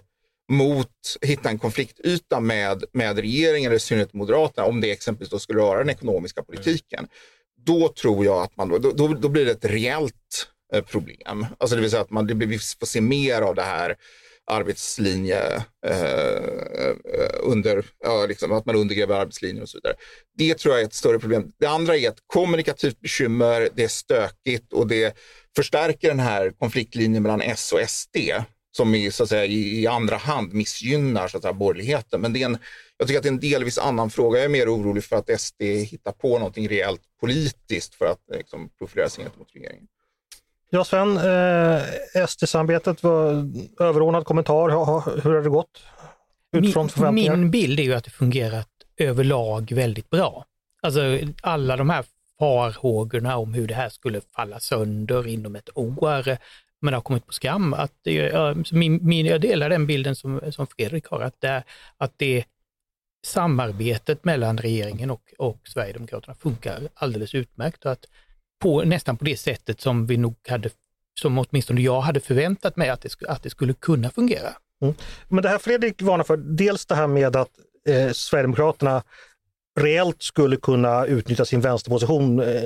[0.52, 0.90] mot,
[1.22, 5.60] hitta en konfliktyta med, med regeringen, eller i synnerhet Moderaterna, om det exempelvis då skulle
[5.60, 7.08] röra den ekonomiska politiken.
[7.66, 11.46] Då tror jag att man, då, då, då blir det ett reellt Eh, problem.
[11.58, 13.96] Alltså det vill säga att man, det vi får se mer av det här
[14.52, 16.96] arbetslinje eh, eh,
[17.40, 19.96] under, ja, liksom, att man undergräver arbetslinjen och så vidare.
[20.38, 21.52] Det tror jag är ett större problem.
[21.60, 25.18] Det andra är ett kommunikativt bekymmer, det är stökigt och det
[25.56, 28.18] förstärker den här konfliktlinjen mellan S och SD
[28.72, 32.22] som i, så att säga, i, andra hand missgynnar så att säga, borgerligheten.
[32.22, 32.58] Men det är en,
[32.98, 34.38] jag tycker att det är en delvis annan fråga.
[34.38, 38.38] Jag är mer orolig för att SD hittar på någonting rejält politiskt för att eh,
[38.38, 39.88] liksom, profilera sig gentemot regeringen.
[40.76, 43.50] Ja, Sven, eh, SD-samarbetet var
[43.80, 44.70] överordnad kommentar.
[45.24, 45.84] Hur har det gått?
[46.58, 50.46] Utifrån min, min bild är ju att det fungerat överlag väldigt bra.
[50.82, 52.06] Alltså alla de här
[52.40, 56.38] farhågorna om hur det här skulle falla sönder inom ett år,
[56.82, 57.74] men har kommit på skam.
[57.74, 61.64] Att det, min, min, jag delar den bilden som, som Fredrik har, att det,
[61.98, 62.46] att det
[63.26, 68.06] samarbetet mellan regeringen och, och Sverigedemokraterna funkar alldeles utmärkt och att
[68.64, 70.70] på, nästan på det sättet som vi nog hade,
[71.20, 74.50] som åtminstone jag hade förväntat mig att det, att det skulle kunna fungera.
[74.82, 74.94] Mm.
[75.28, 77.50] Men det här Fredrik varnar för, dels det här med att
[77.88, 79.04] eh, Sverigedemokraterna
[79.80, 82.64] reellt skulle kunna utnyttja sin vänsterposition eh,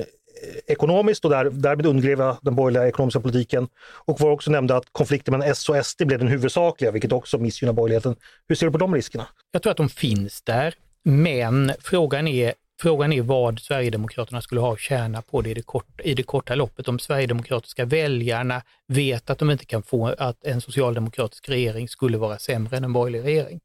[0.66, 3.68] ekonomiskt och där, därmed undergräva den borgerliga ekonomiska politiken.
[4.04, 7.38] Och var också nämnde att konflikten mellan S och SD blev den huvudsakliga, vilket också
[7.38, 8.16] missgynnar borgerligheten.
[8.48, 9.26] Hur ser du på de riskerna?
[9.50, 14.72] Jag tror att de finns där, men frågan är Frågan är vad Sverigedemokraterna skulle ha
[14.72, 16.88] att tjäna på det i det, kort, i det korta loppet.
[16.88, 22.38] Om Sverigedemokratiska väljarna vet att de inte kan få att en socialdemokratisk regering skulle vara
[22.38, 23.60] sämre än en borgerlig regering.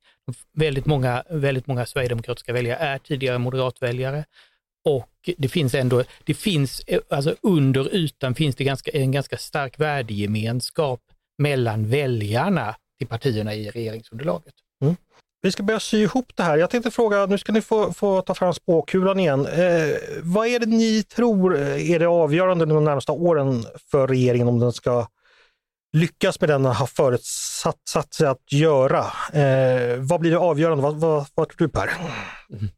[0.54, 4.26] Väldigt många, väldigt många Sverigedemokratiska väljare är tidigare moderatväljare
[4.86, 9.80] och det finns ändå, det finns, alltså under ytan finns det ganska, en ganska stark
[9.80, 11.02] värdegemenskap
[11.38, 14.54] mellan väljarna till partierna i regeringsunderlaget.
[14.82, 14.96] Mm.
[15.44, 16.58] Vi ska börja sy ihop det här.
[16.58, 19.46] Jag tänkte fråga, nu ska ni få, få ta fram spåkulan igen.
[19.46, 24.60] Eh, vad är det ni tror är det avgörande de närmaste åren för regeringen om
[24.60, 25.08] den ska
[25.94, 29.00] lyckas med den har förutsatt sig att göra?
[29.34, 30.84] Eh, vad blir det avgörande?
[30.84, 31.90] Vad, vad, vad tror du Per?
[32.52, 32.70] Mm.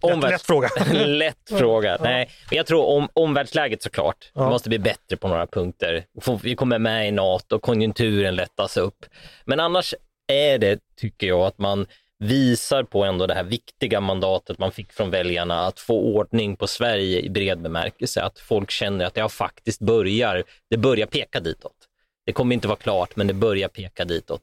[0.00, 0.32] Omvärlds...
[0.32, 0.68] Lätt fråga.
[1.06, 1.98] Lätt fråga.
[2.00, 4.30] Nej, men jag tror om, omvärldsläget såklart.
[4.34, 4.42] Ja.
[4.42, 6.04] Det måste bli bättre på några punkter.
[6.42, 9.06] Vi kommer med i NATO, konjunkturen lättas upp.
[9.44, 9.94] Men annars
[10.28, 11.86] är det, tycker jag, att man
[12.18, 16.66] visar på ändå det här viktiga mandatet man fick från väljarna att få ordning på
[16.66, 18.22] Sverige i bred bemärkelse.
[18.22, 21.76] Att folk känner att det faktiskt börjar, det börjar peka ditåt.
[22.26, 24.42] Det kommer inte vara klart, men det börjar peka ditåt.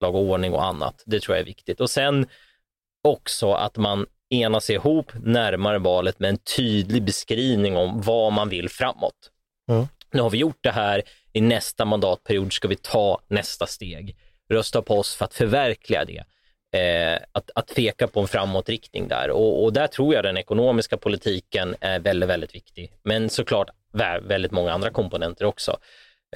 [0.00, 1.02] Lag och ordning och annat.
[1.06, 1.80] Det tror jag är viktigt.
[1.80, 2.26] Och sen
[3.02, 8.68] också att man enas ihop närmare valet med en tydlig beskrivning om vad man vill
[8.68, 9.30] framåt.
[9.70, 9.86] Mm.
[10.12, 11.02] Nu har vi gjort det här,
[11.32, 14.16] i nästa mandatperiod ska vi ta nästa steg.
[14.48, 16.24] Rösta på oss för att förverkliga det.
[16.72, 20.96] Eh, att, att peka på en framåtriktning där och, och, där tror jag den ekonomiska
[20.96, 22.92] politiken är väldigt, väldigt viktig.
[23.02, 23.70] Men såklart
[24.22, 25.78] väldigt många andra komponenter också.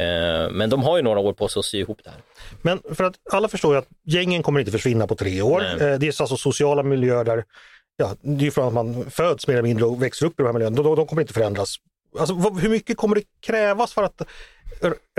[0.00, 2.20] Eh, men de har ju några år på sig att sy ihop det här.
[2.62, 5.62] Men för att alla förstår ju att gängen kommer inte försvinna på tre år.
[5.62, 7.44] Eh, det är alltså sociala miljöer där
[7.96, 10.46] ja, det är från att man föds mer eller mindre och växer upp i de
[10.46, 10.82] här miljöerna.
[10.82, 11.76] De, de kommer inte förändras.
[12.18, 14.22] Alltså, hur mycket kommer det krävas för att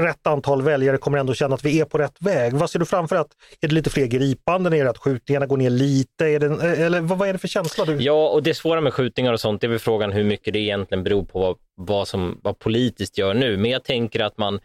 [0.02, 2.54] rätt antal väljare kommer ändå känna att vi är på rätt väg?
[2.54, 3.28] Vad ser du framför att
[3.62, 4.74] Är det lite fler gripanden?
[4.74, 6.26] Är det att skjutningarna går ner lite?
[6.26, 6.46] Är det,
[6.86, 7.86] eller vad, är det för känsla?
[7.86, 8.02] Du...
[8.02, 10.60] Ja, och det svåra med skjutningar och sånt, det är väl frågan hur mycket det
[10.60, 13.58] egentligen beror på vad, vad, som, vad politiskt gör nu.
[13.58, 14.60] Men jag tänker att man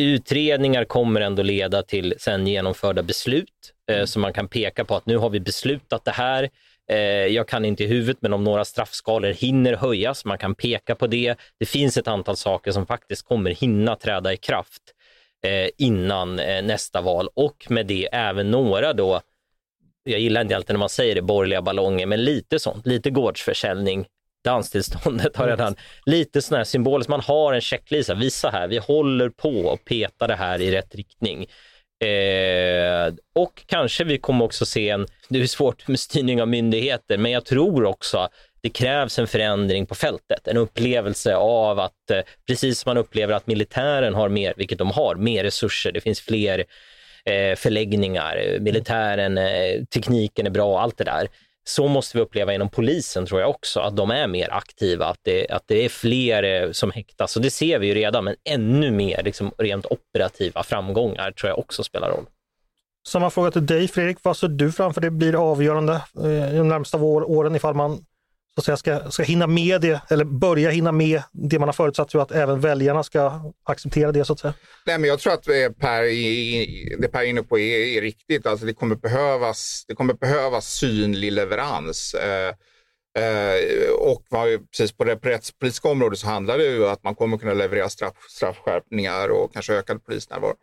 [0.00, 5.06] utredningar kommer ändå leda till sen genomförda beslut, eh, så man kan peka på att
[5.06, 6.48] nu har vi beslutat det här.
[6.90, 10.94] Eh, jag kan inte i huvudet, men om några straffskalor hinner höjas, man kan peka
[10.94, 11.34] på det.
[11.58, 14.82] Det finns ett antal saker som faktiskt kommer hinna träda i kraft
[15.46, 19.20] eh, innan eh, nästa val och med det även några då,
[20.04, 24.06] jag gillar inte alltid när man säger det, borgerliga ballonger, men lite sånt, lite gårdsförsäljning,
[24.44, 25.76] danstillståndet har redan
[26.06, 30.26] lite sån här symboliskt, man har en checklista, visa här, vi håller på att peta
[30.26, 31.46] det här i rätt riktning.
[32.04, 37.18] Eh, och kanske vi kommer också se en, det är svårt med styrning av myndigheter,
[37.18, 38.28] men jag tror också
[38.62, 43.34] det krävs en förändring på fältet, en upplevelse av att, eh, precis som man upplever
[43.34, 46.64] att militären har mer, vilket de har, mer resurser, det finns fler
[47.24, 51.28] eh, förläggningar, militären, eh, tekniken är bra, allt det där.
[51.64, 55.18] Så måste vi uppleva inom polisen tror jag också, att de är mer aktiva, att
[55.22, 57.36] det, att det är fler eh, som häktas.
[57.36, 61.58] Och det ser vi ju redan, men ännu mer liksom, rent operativa framgångar tror jag
[61.58, 62.26] också spelar roll.
[63.08, 66.98] Samma fråga till dig Fredrik, vad ser du framför det blir avgörande eh, de närmsta
[66.98, 68.04] åren ifall man
[68.54, 71.72] så att säga, ska, ska hinna med det, eller börja hinna med det man har
[71.72, 74.54] förutsatt, att även väljarna ska acceptera det så att säga?
[74.86, 76.02] Nej, men jag tror att eh, Per,
[77.00, 78.46] det Per är inne på är, är riktigt.
[78.46, 82.14] Alltså det, kommer behövas, det kommer behövas synlig leverans.
[82.14, 82.54] Eh,
[83.24, 84.24] eh, och
[84.70, 87.88] precis på det rättspolitiska området så handlar det ju om att man kommer kunna leverera
[87.88, 90.54] straff, straffskärpningar och kanske ökad polisnärvaro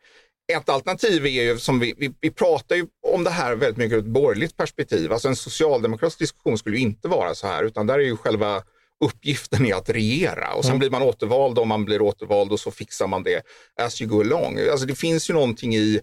[0.54, 3.94] ett alternativ är ju som vi, vi, vi pratar ju om det här väldigt mycket
[3.94, 5.14] ur ett borgerligt perspektiv.
[5.14, 8.64] Alltså en socialdemokratisk diskussion skulle ju inte vara så här, utan där är ju själva
[9.06, 10.80] uppgiften är att regera och sen mm.
[10.80, 13.42] blir man återvald om man blir återvald och så fixar man det
[13.82, 14.60] as you go along.
[14.72, 16.00] Alltså det finns ju någonting i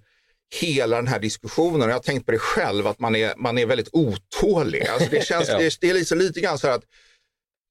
[0.61, 3.66] hela den här diskussionen, jag har tänkt på det själv, att man är, man är
[3.66, 4.86] väldigt otålig.
[4.86, 5.59] Alltså det, känns, ja.
[5.59, 6.84] det, det, är liksom lite grann så här att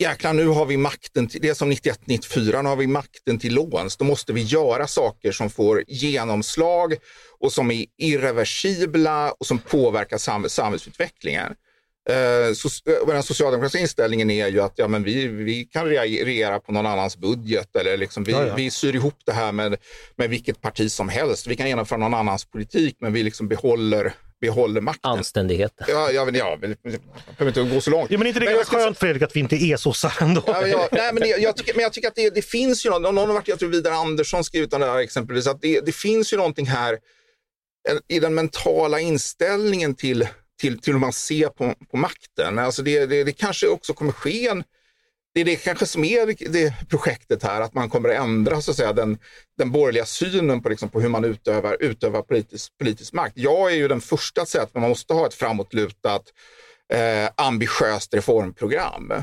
[0.03, 3.53] jäklar nu har vi makten, till, det är som 91-94, nu har vi makten till
[3.53, 3.97] låns.
[3.97, 6.95] Då måste vi göra saker som får genomslag
[7.39, 11.53] och som är irreversibla och som påverkar sam samhällsutvecklingen.
[12.09, 12.69] Eh, so
[13.07, 17.17] den socialdemokratiska inställningen är ju att ja, men vi, vi kan regera på någon annans
[17.17, 18.55] budget eller liksom vi, ja, ja.
[18.55, 19.75] vi syr ihop det här med,
[20.15, 21.47] med vilket parti som helst.
[21.47, 24.13] Vi kan genomföra någon annans politik men vi liksom behåller
[24.43, 25.11] behåller makten.
[25.11, 25.85] Anständigheten.
[25.89, 26.77] Ja, ja, men, ja, jag
[27.37, 28.11] behöver inte gå så långt.
[28.11, 30.43] Ja, men inte det men ganska skönt Fredrik att vi inte är sossar ändå?
[30.47, 32.89] Ja, ja, nej, men, jag, jag tycker, men jag tycker att det, det finns ju
[32.89, 35.79] något, någon har varit, jag tror Vidar Andersson skrivit om det här exempelvis, att det,
[35.79, 36.97] det finns ju någonting här
[38.07, 40.27] i den mentala inställningen till,
[40.61, 42.59] till, till hur man ser på, på makten.
[42.59, 44.63] Alltså det, det, det kanske också kommer ske en
[45.33, 48.71] det är det kanske som är det projektet här, att man kommer att ändra så
[48.71, 49.17] att säga, den,
[49.57, 53.33] den borgerliga synen på, liksom, på hur man utövar, utövar politisk, politisk makt.
[53.35, 56.23] Jag är ju den första att säga att man måste ha ett framåtlutat,
[56.93, 59.13] eh, ambitiöst reformprogram.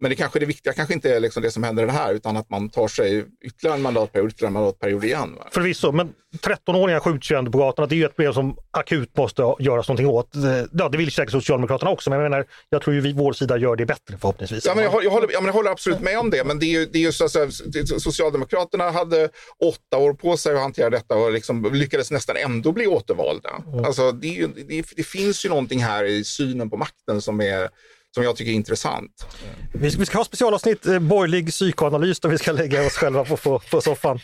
[0.00, 2.14] Men det kanske det viktiga kanske inte är liksom det som händer i det här,
[2.14, 5.34] utan att man tar sig ytterligare en mandatperiod, ytterligare en mandatperiod igen.
[5.38, 5.48] Va?
[5.52, 7.86] Förvisso, men 13-åringar skjuts ju ändå på gatorna.
[7.86, 10.30] Det är ju ett problem som akut måste göras någonting åt.
[10.72, 13.58] Ja, det vill säkert Socialdemokraterna också, men jag menar, jag tror ju vi, vår sida
[13.58, 14.66] gör det bättre förhoppningsvis.
[14.66, 16.66] Ja, men jag, jag, håller, ja, men jag håller absolut med om det, men det
[16.66, 19.28] är ju, det är ju så att Socialdemokraterna hade
[19.64, 23.62] åtta år på sig att hantera detta och liksom lyckades nästan ändå bli återvalda.
[23.66, 23.84] Mm.
[23.84, 27.68] Alltså, det, det, det finns ju någonting här i synen på makten som är
[28.14, 29.26] som jag tycker är intressant.
[29.72, 33.24] Vi ska, vi ska ha specialavsnitt eh, borgerlig psykoanalys där vi ska lägga oss själva
[33.24, 34.20] på, på, på soffan.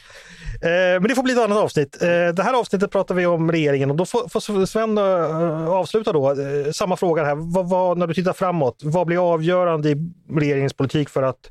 [0.63, 2.03] Eh, men det får bli ett annat avsnitt.
[2.03, 6.13] Eh, det här avsnittet pratar vi om regeringen och då får, får Sven uh, avsluta
[6.13, 6.31] då.
[6.31, 7.35] Eh, samma fråga här.
[7.35, 9.97] Vad, vad, när du tittar framåt, vad blir avgörande i
[10.31, 11.51] regeringens politik för att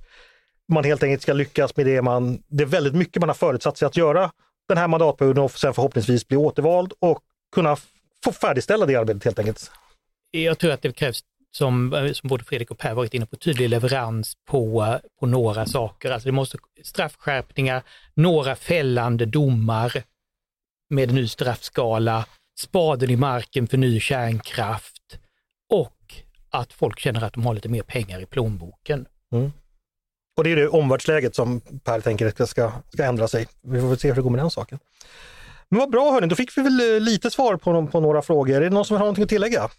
[0.72, 3.78] man helt enkelt ska lyckas med det man, det är väldigt mycket man har förutsatt
[3.78, 4.32] sig att göra
[4.68, 7.20] den här mandatperioden och sen förhoppningsvis bli återvald och
[7.56, 7.78] kunna
[8.24, 9.72] få färdigställa det arbetet helt enkelt.
[10.32, 11.22] Jag tror att det krävs
[11.56, 15.26] som, eh, som både Fredrik och Per varit inne på, tydlig leverans på, eh, på
[15.26, 16.12] några saker.
[16.12, 17.84] Alltså det måste straffskärpningar,
[18.14, 20.04] några fällande domar
[20.90, 22.26] med ny straffskala,
[22.58, 25.20] spaden i marken för ny kärnkraft
[25.70, 26.16] och
[26.50, 29.06] att folk känner att de har lite mer pengar i plånboken.
[29.34, 29.52] Mm.
[30.38, 33.48] Och det är det omvärldsläget som Per tänker ska, ska ändra sig.
[33.62, 34.80] Vi får väl se hur det går med den saken.
[35.70, 38.56] Men vad bra hörni, då fick vi väl eh, lite svar på, på några frågor.
[38.56, 39.70] Är det någon som har någonting att tillägga?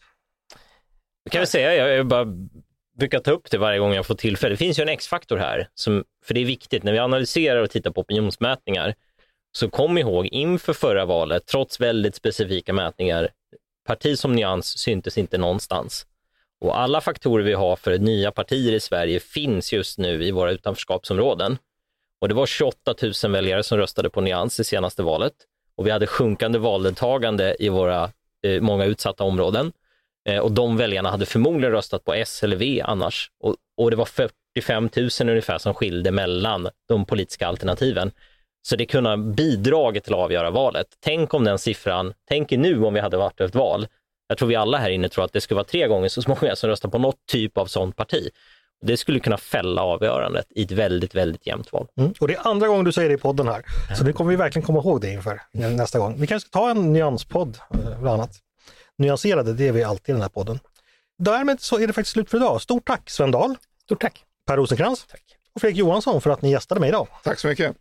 [1.27, 2.27] Jag kan väl säga, jag bara
[2.99, 4.53] brukar ta upp det varje gång jag får tillfälle.
[4.53, 7.70] Det finns ju en X-faktor här, som, för det är viktigt när vi analyserar och
[7.70, 8.95] tittar på opinionsmätningar.
[9.53, 13.29] Så kom ihåg, inför förra valet, trots väldigt specifika mätningar,
[13.87, 16.07] parti som Nyans syntes inte någonstans.
[16.61, 20.53] Och alla faktorer vi har för nya partier i Sverige finns just nu i våra
[20.53, 21.59] utanförskapsområden.
[22.20, 25.35] Och det var 28 000 väljare som röstade på Nyans i senaste valet.
[25.77, 28.11] Och vi hade sjunkande valdeltagande i våra
[28.43, 29.72] eh, många utsatta områden.
[30.27, 33.31] Eh, och de väljarna hade förmodligen röstat på S eller V annars.
[33.43, 38.11] Och, och det var 45 000 ungefär som skilde mellan de politiska alternativen.
[38.68, 40.87] Så det kunde ha bidragit till att avgöra valet.
[41.01, 43.87] Tänk om den siffran, tänk nu om vi hade varit ett val.
[44.29, 46.57] Jag tror vi alla här inne tror att det skulle vara tre gånger så många
[46.57, 48.29] som röstar på något typ av sånt parti.
[48.87, 51.87] Det skulle kunna fälla avgörandet i ett väldigt, väldigt jämnt val.
[51.99, 52.14] Mm.
[52.20, 53.62] Och det är andra gången du säger det i podden här,
[53.97, 56.20] så det kommer vi verkligen komma ihåg det inför nästa gång.
[56.20, 58.41] Vi kanske ska ta en nyanspodd, eh, bland annat
[58.99, 60.59] nyanserade, det är vi alltid i den här podden.
[61.19, 62.63] Därmed så är det faktiskt slut för idag.
[62.63, 63.57] Stort tack Sven Dahl!
[63.85, 64.25] Stort tack!
[64.47, 65.23] Per Rosenkrantz tack.
[65.55, 67.09] och Fredrik Johansson för att ni gästade mig idag.
[67.25, 67.77] Tack så mycket!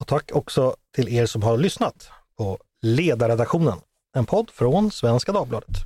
[0.00, 3.78] Och tack också till er som har lyssnat på Ledarredaktionen,
[4.16, 5.76] en podd från Svenska Dagbladet.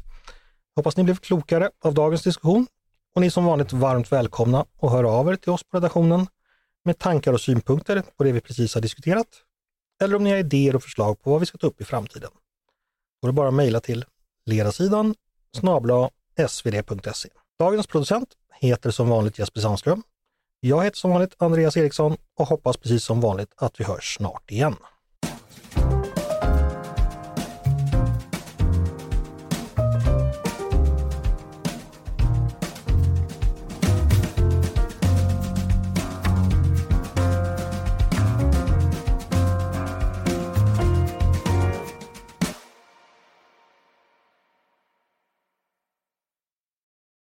[0.76, 2.66] Hoppas ni blev klokare av dagens diskussion
[3.14, 6.26] och ni som vanligt varmt välkomna att höra av er till oss på redaktionen
[6.84, 9.26] med tankar och synpunkter på det vi precis har diskuterat.
[10.02, 12.30] Eller om ni har idéer och förslag på vad vi ska ta upp i framtiden.
[13.22, 14.04] Då är det bara att mejla till
[14.46, 15.14] ledarsidan
[15.56, 16.10] snabla
[16.48, 17.28] svd.se.
[17.58, 18.28] Dagens producent
[18.60, 20.02] heter som vanligt Jesper Sandström.
[20.60, 24.50] Jag heter som vanligt Andreas Eriksson och hoppas precis som vanligt att vi hörs snart
[24.50, 24.76] igen.